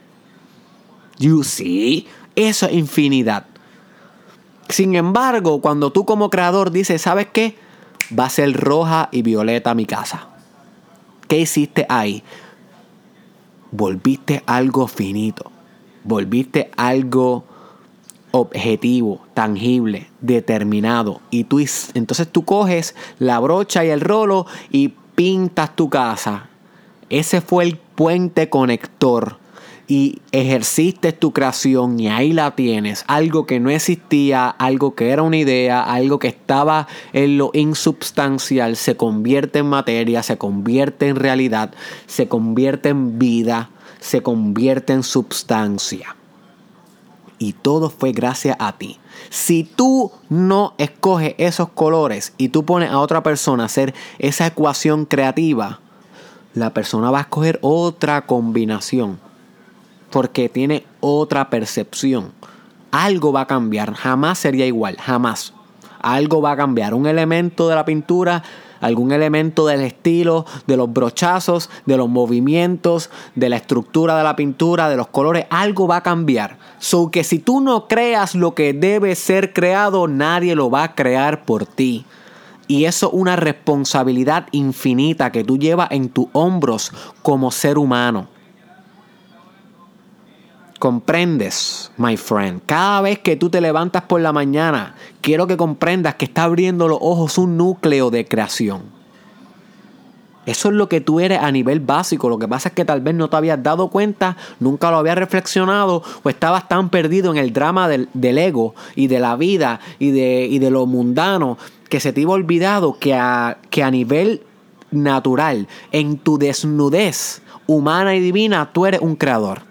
You 1.19 1.45
see, 1.45 2.09
eso 2.35 2.67
es 2.67 2.73
infinidad. 2.73 3.47
Sin 4.69 4.97
embargo, 4.97 5.61
cuando 5.61 5.93
tú 5.93 6.05
como 6.05 6.31
creador 6.31 6.71
dices, 6.71 7.03
¿sabes 7.03 7.29
qué? 7.33 7.57
Va 8.19 8.25
a 8.27 8.31
ser 8.31 8.53
roja 8.55 9.09
y 9.13 9.23
violeta 9.23 9.75
mi 9.75 9.87
casa. 9.87 10.32
¿Qué 11.33 11.39
hiciste 11.39 11.87
ahí? 11.89 12.23
Volviste 13.71 14.43
algo 14.45 14.87
finito. 14.87 15.51
Volviste 16.05 16.71
algo 16.77 17.45
objetivo, 18.33 19.23
tangible, 19.33 20.11
determinado. 20.21 21.23
Y 21.31 21.45
tú 21.45 21.59
entonces 21.95 22.29
tú 22.29 22.45
coges 22.45 22.95
la 23.19 23.39
brocha 23.39 23.83
y 23.83 23.89
el 23.89 24.03
rolo 24.03 24.45
y 24.71 24.89
pintas 25.15 25.75
tu 25.75 25.89
casa. 25.89 26.51
Ese 27.09 27.41
fue 27.41 27.65
el 27.65 27.79
puente 27.79 28.51
conector. 28.51 29.39
Y 29.89 30.21
ejerciste 30.31 31.13
tu 31.13 31.33
creación 31.33 31.99
y 32.01 32.09
ahí 32.09 32.33
la 32.33 32.55
tienes. 32.55 33.05
Algo 33.09 33.47
que 33.47 33.61
no 33.61 33.69
existía, 33.71 34.49
algo 34.49 34.95
que 34.95 35.11
era 35.11 35.23
una 35.23 35.37
idea, 35.37 35.83
algo 35.83 36.19
que 36.19 36.29
estaba 36.29 36.87
en 37.13 37.37
lo 37.37 37.51
insubstancial, 37.53 38.77
se 38.77 38.97
convierte 38.97 39.59
en 39.59 39.67
materia, 39.67 40.23
se 40.23 40.39
convierte 40.39 41.09
en 41.09 41.17
realidad, 41.17 41.75
se 42.07 42.29
convierte 42.29 42.91
en 42.91 43.19
vida, 43.19 43.71
se 44.01 44.23
convierte 44.23 44.93
en 44.93 45.03
substancia 45.03 46.17
y 47.43 47.55
todo 47.55 47.91
fue 47.91 48.13
gracias 48.13 48.57
a 48.61 48.79
ti. 48.79 48.99
Si 49.29 49.65
tú 49.65 50.13
no 50.29 50.75
escoges 50.79 51.35
esos 51.39 51.71
colores 51.71 52.35
y 52.39 52.49
tú 52.51 52.65
pones 52.65 52.91
a 52.91 53.01
otra 53.01 53.23
persona 53.23 53.65
a 53.65 53.67
hacer 53.67 53.95
esa 54.19 54.47
ecuación 54.47 55.07
creativa, 55.07 55.81
la 56.55 56.73
persona 56.73 57.11
va 57.11 57.19
a 57.19 57.23
escoger 57.23 57.59
otra 57.63 58.27
combinación 58.27 59.19
porque 60.13 60.49
tiene 60.49 60.85
otra 61.01 61.51
percepción. 61.51 62.31
Algo 62.93 63.33
va 63.33 63.41
a 63.41 63.47
cambiar, 63.49 63.95
jamás 63.95 64.39
sería 64.39 64.67
igual, 64.67 64.97
jamás. 64.99 65.53
Algo 66.01 66.41
va 66.41 66.53
a 66.53 66.57
cambiar. 66.57 66.95
Un 66.95 67.07
elemento 67.07 67.69
de 67.69 67.75
la 67.75 67.85
pintura 67.85 68.45
algún 68.83 69.13
elemento 69.13 69.67
del 69.67 69.81
estilo, 69.81 70.45
de 70.67 70.77
los 70.77 70.93
brochazos, 70.93 71.71
de 71.87 71.97
los 71.97 72.09
movimientos, 72.09 73.11
de 73.35 73.49
la 73.49 73.57
estructura 73.57 74.19
de 74.19 74.25
la 74.25 74.37
pintura, 74.37 74.91
de 74.91 74.97
los 74.97 75.07
colores, 75.07 75.47
algo 75.49 75.87
va 75.87 75.99
a 75.99 76.03
cambiar. 76.03 76.59
So 76.79 77.11
que 77.11 77.25
si 77.25 77.39
tú 77.39 77.61
no 77.61 77.87
creas 77.87 78.35
lo 78.35 78.55
que 78.55 78.73
debe 78.73 79.15
ser 79.15 79.53
creado, 79.53 80.09
nadie 80.09 80.55
lo 80.55 80.69
va 80.69 80.83
a 80.83 80.95
crear 80.95 81.45
por 81.45 81.65
ti. 81.65 82.05
Y 82.67 82.85
eso 82.85 83.07
es 83.09 83.13
una 83.15 83.37
responsabilidad 83.37 84.49
infinita 84.51 85.31
que 85.31 85.45
tú 85.45 85.59
llevas 85.59 85.91
en 85.93 86.09
tus 86.09 86.27
hombros 86.33 86.93
como 87.23 87.51
ser 87.51 87.79
humano. 87.79 88.32
Comprendes, 90.83 91.93
my 91.97 92.17
friend. 92.17 92.61
Cada 92.67 93.03
vez 93.03 93.21
que 93.21 93.37
tú 93.37 93.49
te 93.51 93.61
levantas 93.61 94.03
por 94.03 94.21
la 94.21 94.33
mañana, 94.33 94.97
quiero 95.21 95.47
que 95.47 95.57
comprendas 95.57 96.17
que 96.17 96.25
está 96.25 96.43
abriendo 96.43 96.89
los 96.89 96.99
ojos 97.01 97.39
un 97.39 97.57
núcleo 97.57 98.11
de 98.11 98.27
creación. 98.27 98.83
Eso 100.45 100.71
es 100.71 100.75
lo 100.75 100.89
que 100.89 101.01
tú 101.01 101.21
eres 101.21 101.39
a 101.39 101.53
nivel 101.53 101.79
básico. 101.79 102.29
Lo 102.29 102.37
que 102.37 102.49
pasa 102.49 102.71
es 102.71 102.75
que 102.75 102.85
tal 102.85 103.01
vez 103.01 103.15
no 103.15 103.31
te 103.31 103.37
habías 103.37 103.63
dado 103.63 103.91
cuenta, 103.91 104.37
nunca 104.59 104.91
lo 104.91 104.97
habías 104.97 105.17
reflexionado 105.17 106.03
o 106.25 106.29
estabas 106.29 106.67
tan 106.67 106.91
perdido 106.91 107.31
en 107.31 107.37
el 107.37 107.53
drama 107.53 107.87
del, 107.87 108.09
ego 108.39 108.75
y 108.97 109.07
de 109.07 109.21
la 109.21 109.37
vida 109.37 109.79
y 110.01 110.11
de, 110.11 110.69
lo 110.69 110.87
mundano 110.87 111.59
que 111.89 112.01
se 112.01 112.13
te 112.13 112.23
iba 112.23 112.33
olvidado 112.33 112.99
que 112.99 113.15
a 113.15 113.91
nivel 113.93 114.43
natural, 114.91 115.69
en 115.93 116.19
tu 116.19 116.39
desnudez 116.39 117.41
humana 117.69 118.17
y 118.17 118.21
divina, 118.21 118.71
tú 118.73 118.87
eres 118.87 119.01
un 119.01 119.15
creador 119.15 119.63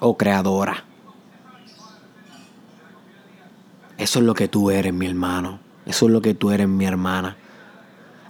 o 0.00 0.16
creadora. 0.16 0.84
Eso 3.96 4.20
es 4.20 4.24
lo 4.24 4.34
que 4.34 4.48
tú 4.48 4.70
eres, 4.70 4.94
mi 4.94 5.06
hermano. 5.06 5.58
Eso 5.84 6.06
es 6.06 6.12
lo 6.12 6.22
que 6.22 6.34
tú 6.34 6.50
eres, 6.50 6.68
mi 6.68 6.84
hermana. 6.84 7.36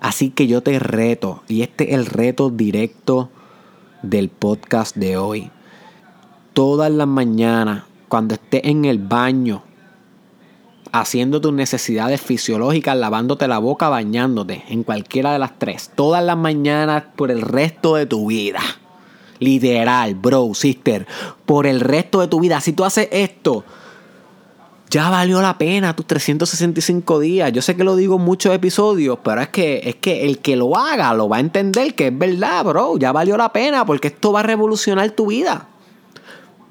Así 0.00 0.30
que 0.30 0.46
yo 0.46 0.62
te 0.62 0.78
reto, 0.78 1.42
y 1.48 1.62
este 1.62 1.90
es 1.90 1.94
el 1.94 2.06
reto 2.06 2.50
directo 2.50 3.30
del 4.02 4.28
podcast 4.28 4.96
de 4.96 5.16
hoy. 5.16 5.50
Todas 6.54 6.90
las 6.90 7.08
mañanas, 7.08 7.84
cuando 8.08 8.34
estés 8.34 8.62
en 8.64 8.84
el 8.84 8.98
baño, 8.98 9.62
haciendo 10.92 11.40
tus 11.40 11.52
necesidades 11.52 12.22
fisiológicas, 12.22 12.96
lavándote 12.96 13.46
la 13.46 13.58
boca, 13.58 13.88
bañándote, 13.88 14.64
en 14.68 14.84
cualquiera 14.84 15.32
de 15.32 15.38
las 15.38 15.58
tres, 15.58 15.90
todas 15.94 16.24
las 16.24 16.36
mañanas 16.36 17.04
por 17.14 17.30
el 17.30 17.42
resto 17.42 17.96
de 17.96 18.06
tu 18.06 18.28
vida 18.28 18.60
Literal, 19.40 20.14
bro, 20.14 20.52
sister. 20.54 21.06
Por 21.46 21.66
el 21.66 21.80
resto 21.80 22.20
de 22.20 22.28
tu 22.28 22.40
vida. 22.40 22.60
Si 22.60 22.72
tú 22.72 22.84
haces 22.84 23.08
esto 23.10 23.64
ya 24.90 25.10
valió 25.10 25.42
la 25.42 25.58
pena 25.58 25.94
tus 25.94 26.06
365 26.06 27.20
días. 27.20 27.52
Yo 27.52 27.60
sé 27.60 27.76
que 27.76 27.84
lo 27.84 27.96
digo 27.96 28.16
en 28.16 28.22
muchos 28.22 28.54
episodios, 28.54 29.18
pero 29.22 29.42
es 29.42 29.48
que, 29.48 29.82
es 29.84 29.96
que 29.96 30.24
el 30.24 30.38
que 30.38 30.56
lo 30.56 30.76
haga 30.76 31.12
lo 31.14 31.28
va 31.28 31.36
a 31.36 31.40
entender 31.40 31.94
que 31.94 32.08
es 32.08 32.18
verdad, 32.18 32.64
bro. 32.64 32.96
Ya 32.98 33.12
valió 33.12 33.36
la 33.36 33.52
pena 33.52 33.84
porque 33.84 34.08
esto 34.08 34.32
va 34.32 34.40
a 34.40 34.44
revolucionar 34.44 35.10
tu 35.10 35.26
vida. 35.26 35.68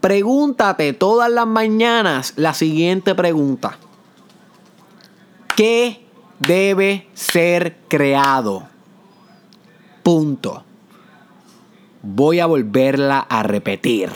Pregúntate 0.02 0.94
todas 0.94 1.32
las 1.32 1.46
mañanas 1.46 2.34
la 2.38 2.54
siguiente 2.54 3.14
pregunta. 3.14 3.78
¿Qué 5.56 6.04
debe 6.40 7.08
ser 7.14 7.78
creado? 7.88 8.68
Punto. 10.02 10.64
Voy 12.02 12.40
a 12.40 12.46
volverla 12.46 13.20
a 13.20 13.44
repetir. 13.44 14.10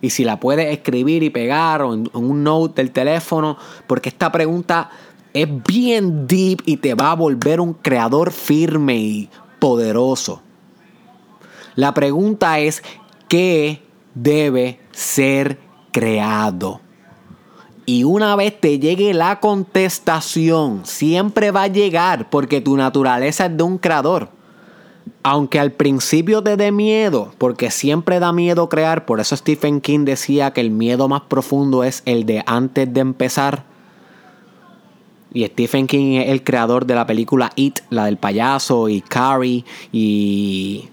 Y 0.00 0.10
si 0.10 0.24
la 0.24 0.40
puedes 0.40 0.72
escribir 0.72 1.22
y 1.22 1.30
pegar 1.30 1.82
o 1.82 1.92
en, 1.92 2.10
un 2.14 2.42
note 2.42 2.82
del 2.82 2.90
teléfono, 2.90 3.58
porque 3.86 4.08
esta 4.08 4.32
pregunta 4.32 4.90
es 5.34 5.48
bien 5.64 6.26
deep 6.26 6.62
y 6.64 6.78
te 6.78 6.94
va 6.94 7.12
a 7.12 7.16
volver 7.16 7.60
un 7.60 7.74
creador 7.74 8.32
firme 8.32 8.96
y 8.96 9.30
poderoso. 9.58 10.42
La 11.76 11.94
pregunta 11.94 12.58
es, 12.58 12.82
¿qué 13.28 13.82
debe 14.14 14.80
ser 14.90 15.58
creado? 15.92 16.80
Y 17.86 18.04
una 18.04 18.36
vez 18.36 18.58
te 18.60 18.78
llegue 18.78 19.14
la 19.14 19.40
contestación, 19.40 20.82
siempre 20.84 21.50
va 21.50 21.64
a 21.64 21.68
llegar 21.68 22.30
porque 22.30 22.60
tu 22.60 22.76
naturaleza 22.76 23.46
es 23.46 23.56
de 23.56 23.62
un 23.62 23.78
creador 23.78 24.39
aunque 25.22 25.58
al 25.58 25.72
principio 25.72 26.42
te 26.42 26.56
dé 26.56 26.72
miedo, 26.72 27.32
porque 27.38 27.70
siempre 27.70 28.20
da 28.20 28.32
miedo 28.32 28.68
crear, 28.68 29.06
por 29.06 29.20
eso 29.20 29.36
Stephen 29.36 29.80
King 29.80 30.04
decía 30.04 30.52
que 30.52 30.60
el 30.60 30.70
miedo 30.70 31.08
más 31.08 31.22
profundo 31.22 31.84
es 31.84 32.02
el 32.06 32.26
de 32.26 32.42
antes 32.46 32.92
de 32.92 33.00
empezar. 33.00 33.64
Y 35.32 35.46
Stephen 35.46 35.86
King 35.86 36.20
es 36.20 36.28
el 36.28 36.42
creador 36.42 36.86
de 36.86 36.94
la 36.94 37.06
película 37.06 37.50
It, 37.54 37.80
la 37.90 38.06
del 38.06 38.16
payaso, 38.16 38.88
y 38.88 39.00
Carrie, 39.00 39.64
y 39.92 40.88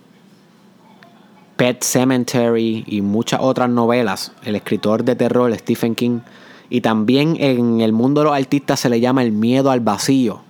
Pet 1.56 1.84
Cemetery, 1.84 2.84
y 2.86 3.02
muchas 3.02 3.40
otras 3.42 3.70
novelas. 3.70 4.32
El 4.44 4.56
escritor 4.56 5.04
de 5.04 5.16
terror, 5.16 5.54
Stephen 5.58 5.96
King. 5.96 6.20
Y 6.70 6.82
también 6.82 7.38
en 7.40 7.82
el 7.82 7.94
mundo 7.94 8.22
de 8.22 8.26
los 8.26 8.36
artistas 8.36 8.80
se 8.80 8.90
le 8.90 9.00
llama 9.00 9.24
el 9.24 9.32
miedo 9.32 9.72
al 9.72 9.80
vacío 9.80 10.47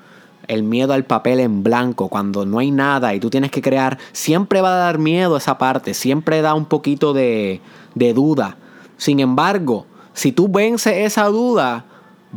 el 0.47 0.63
miedo 0.63 0.93
al 0.93 1.05
papel 1.05 1.39
en 1.39 1.63
blanco, 1.63 2.09
cuando 2.09 2.45
no 2.45 2.59
hay 2.59 2.71
nada 2.71 3.13
y 3.13 3.19
tú 3.19 3.29
tienes 3.29 3.51
que 3.51 3.61
crear, 3.61 3.97
siempre 4.11 4.61
va 4.61 4.73
a 4.75 4.77
dar 4.77 4.97
miedo 4.97 5.37
esa 5.37 5.57
parte, 5.57 5.93
siempre 5.93 6.41
da 6.41 6.53
un 6.53 6.65
poquito 6.65 7.13
de, 7.13 7.61
duda. 7.95 8.57
Sin 8.97 9.19
embargo, 9.19 9.85
si 10.13 10.31
tú 10.31 10.47
vences 10.47 10.93
esa 10.97 11.25
duda, 11.25 11.85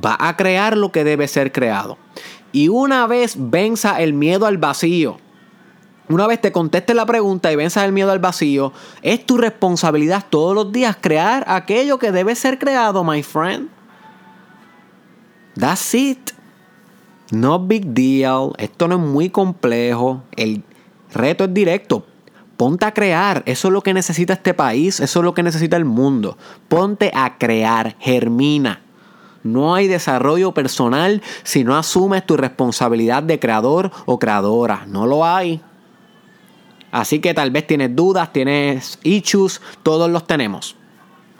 va 0.05 0.17
a 0.19 0.37
crear 0.37 0.77
lo 0.77 0.93
que 0.93 1.05
debe 1.05 1.29
ser 1.29 1.53
creado. 1.53 1.99
Y 2.53 2.69
una 2.69 3.07
vez 3.07 3.35
venza 3.39 4.01
el 4.01 4.13
miedo 4.13 4.47
al 4.47 4.59
vacío, 4.59 5.19
una 6.09 6.27
vez 6.27 6.41
te 6.41 6.51
conteste 6.51 6.93
la 6.93 7.07
pregunta 7.07 7.53
y 7.53 7.57
venzas 7.57 7.85
el 7.85 7.93
miedo 7.93 8.11
al 8.11 8.19
vacío, 8.19 8.73
es 9.03 9.25
tu 9.25 9.39
responsabilidad 9.39 10.25
todos 10.29 10.57
los 10.57 10.73
días 10.73 10.97
crear 11.01 11.45
aquello 11.47 12.01
que 12.01 12.11
debe 12.11 12.35
ser 12.35 12.59
creado, 12.59 13.05
my 13.05 13.23
friend. 13.23 13.69
That's 15.55 15.95
it. 15.95 16.33
No 17.31 17.61
big 17.61 17.87
deal, 17.87 18.53
esto 18.59 18.89
no 18.89 18.97
es 18.97 19.01
muy 19.01 19.31
complejo, 19.31 20.23
el 20.37 20.65
reto 21.13 21.45
es 21.45 21.55
directo. 21.55 22.05
Ponte 22.57 22.85
a 22.85 22.93
crear, 22.93 23.43
eso 23.47 23.69
es 23.69 23.73
lo 23.73 23.83
que 23.83 23.95
necesita 23.95 24.35
este 24.35 24.53
país, 24.53 25.01
eso 25.01 25.21
es 25.21 25.25
lo 25.25 25.33
que 25.33 25.43
necesita 25.43 25.77
el 25.77 25.85
mundo. 25.85 26.37
Ponte 26.69 27.11
a 27.15 27.39
crear, 27.39 27.97
germina. 27.99 28.83
No 29.43 29.75
hay 29.75 29.89
desarrollo 29.89 30.53
personal 30.53 31.23
si 31.43 31.65
no 31.65 31.77
asumes 31.77 32.27
tu 32.27 32.37
responsabilidad 32.37 33.23
de 33.23 33.39
creador 33.39 33.91
o 34.05 34.19
creadora. 34.19 34.85
No 34.87 35.07
lo 35.07 35.25
hay. 35.25 35.63
Así 36.93 37.21
que 37.21 37.33
tal 37.33 37.51
vez 37.51 37.67
tienes 37.67 37.95
dudas, 37.95 38.33
tienes 38.33 38.99
issues, 39.03 39.63
todos 39.83 40.11
los 40.11 40.27
tenemos. 40.27 40.77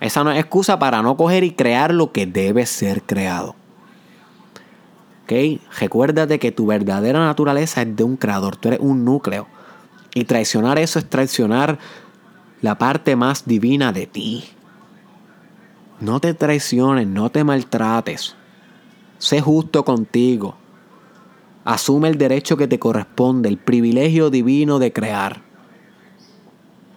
Esa 0.01 0.25
no 0.25 0.31
es 0.33 0.39
excusa 0.39 0.79
para 0.79 1.03
no 1.03 1.17
coger 1.17 1.45
y 1.45 1.51
crear 1.51 1.93
lo 1.93 2.13
que 2.13 2.25
debe 2.27 2.65
ser 2.65 3.03
creado. 3.03 3.57
Recuérdate 5.79 6.39
que 6.39 6.51
tu 6.51 6.67
verdadera 6.67 7.21
naturaleza 7.21 7.83
es 7.83 7.97
de 7.97 8.05
un 8.05 8.17
creador, 8.17 8.57
tú 8.57 8.69
eres 8.69 8.81
un 8.81 9.05
núcleo. 9.05 9.47
Y 10.15 10.25
traicionar 10.25 10.79
eso 10.79 10.99
es 10.99 11.09
traicionar 11.09 11.79
la 12.63 12.77
parte 12.79 13.15
más 13.15 13.47
divina 13.47 13.93
de 13.93 14.07
ti. 14.07 14.45
No 16.01 16.19
te 16.19 16.35
traiciones, 16.35 17.07
no 17.07 17.31
te 17.31 17.45
maltrates. 17.45 18.35
Sé 19.19 19.41
justo 19.41 19.85
contigo. 19.85 20.57
Asume 21.65 22.09
el 22.09 22.19
derecho 22.19 22.57
que 22.57 22.67
te 22.67 22.79
corresponde, 22.79 23.49
el 23.49 23.59
privilegio 23.59 24.31
divino 24.31 24.79
de 24.79 24.93
crear. 24.93 25.43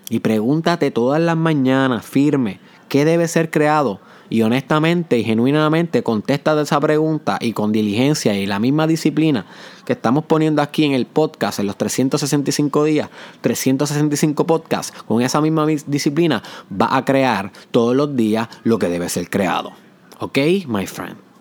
Y 0.10 0.20
pregúntate 0.20 0.90
todas 0.90 1.22
las 1.22 1.38
mañanas, 1.38 2.06
firme, 2.06 2.60
¿qué 2.90 3.06
debe 3.06 3.28
ser 3.28 3.52
creado? 3.52 4.00
Y 4.30 4.42
honestamente 4.42 5.18
y 5.18 5.24
genuinamente 5.24 6.04
contestas 6.04 6.58
esa 6.60 6.80
pregunta 6.80 7.38
y 7.42 7.54
con 7.54 7.72
diligencia 7.72 8.38
y 8.38 8.46
la 8.46 8.60
misma 8.60 8.88
disciplina 8.88 9.46
que 9.86 9.94
estamos 9.94 10.26
poniendo 10.26 10.62
aquí 10.62 10.86
en 10.86 10.94
el 10.94 11.06
podcast 11.06 11.60
en 11.60 11.68
los 11.68 11.78
365 11.78 12.84
días, 12.86 13.10
365 13.42 14.46
podcasts, 14.46 14.94
con 15.08 15.22
esa 15.22 15.42
misma 15.42 15.66
disciplina 15.66 16.42
va 16.72 16.96
a 16.96 17.06
crear 17.06 17.52
todos 17.72 17.96
los 17.96 18.16
días 18.16 18.48
lo 18.64 18.80
que 18.80 18.90
debe 18.90 19.10
ser 19.10 19.30
creado. 19.30 19.74
¿Ok, 20.20 20.38
my 20.68 20.86
friend? 20.88 21.33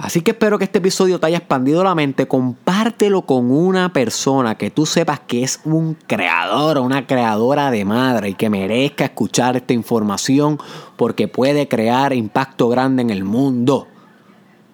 Así 0.00 0.20
que 0.20 0.30
espero 0.30 0.58
que 0.58 0.64
este 0.64 0.78
episodio 0.78 1.18
te 1.18 1.26
haya 1.26 1.38
expandido 1.38 1.82
la 1.82 1.96
mente. 1.96 2.28
Compártelo 2.28 3.22
con 3.22 3.50
una 3.50 3.92
persona 3.92 4.54
que 4.54 4.70
tú 4.70 4.86
sepas 4.86 5.18
que 5.18 5.42
es 5.42 5.60
un 5.64 5.94
creador 6.06 6.78
o 6.78 6.84
una 6.84 7.08
creadora 7.08 7.72
de 7.72 7.84
madre 7.84 8.28
y 8.28 8.34
que 8.34 8.48
merezca 8.48 9.06
escuchar 9.06 9.56
esta 9.56 9.72
información 9.72 10.60
porque 10.96 11.26
puede 11.26 11.66
crear 11.66 12.12
impacto 12.12 12.68
grande 12.68 13.02
en 13.02 13.10
el 13.10 13.24
mundo. 13.24 13.88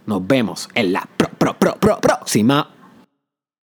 Nos 0.05 0.27
vemos 0.27 0.69
en 0.75 0.93
la 0.93 1.09
próxima 2.03 2.69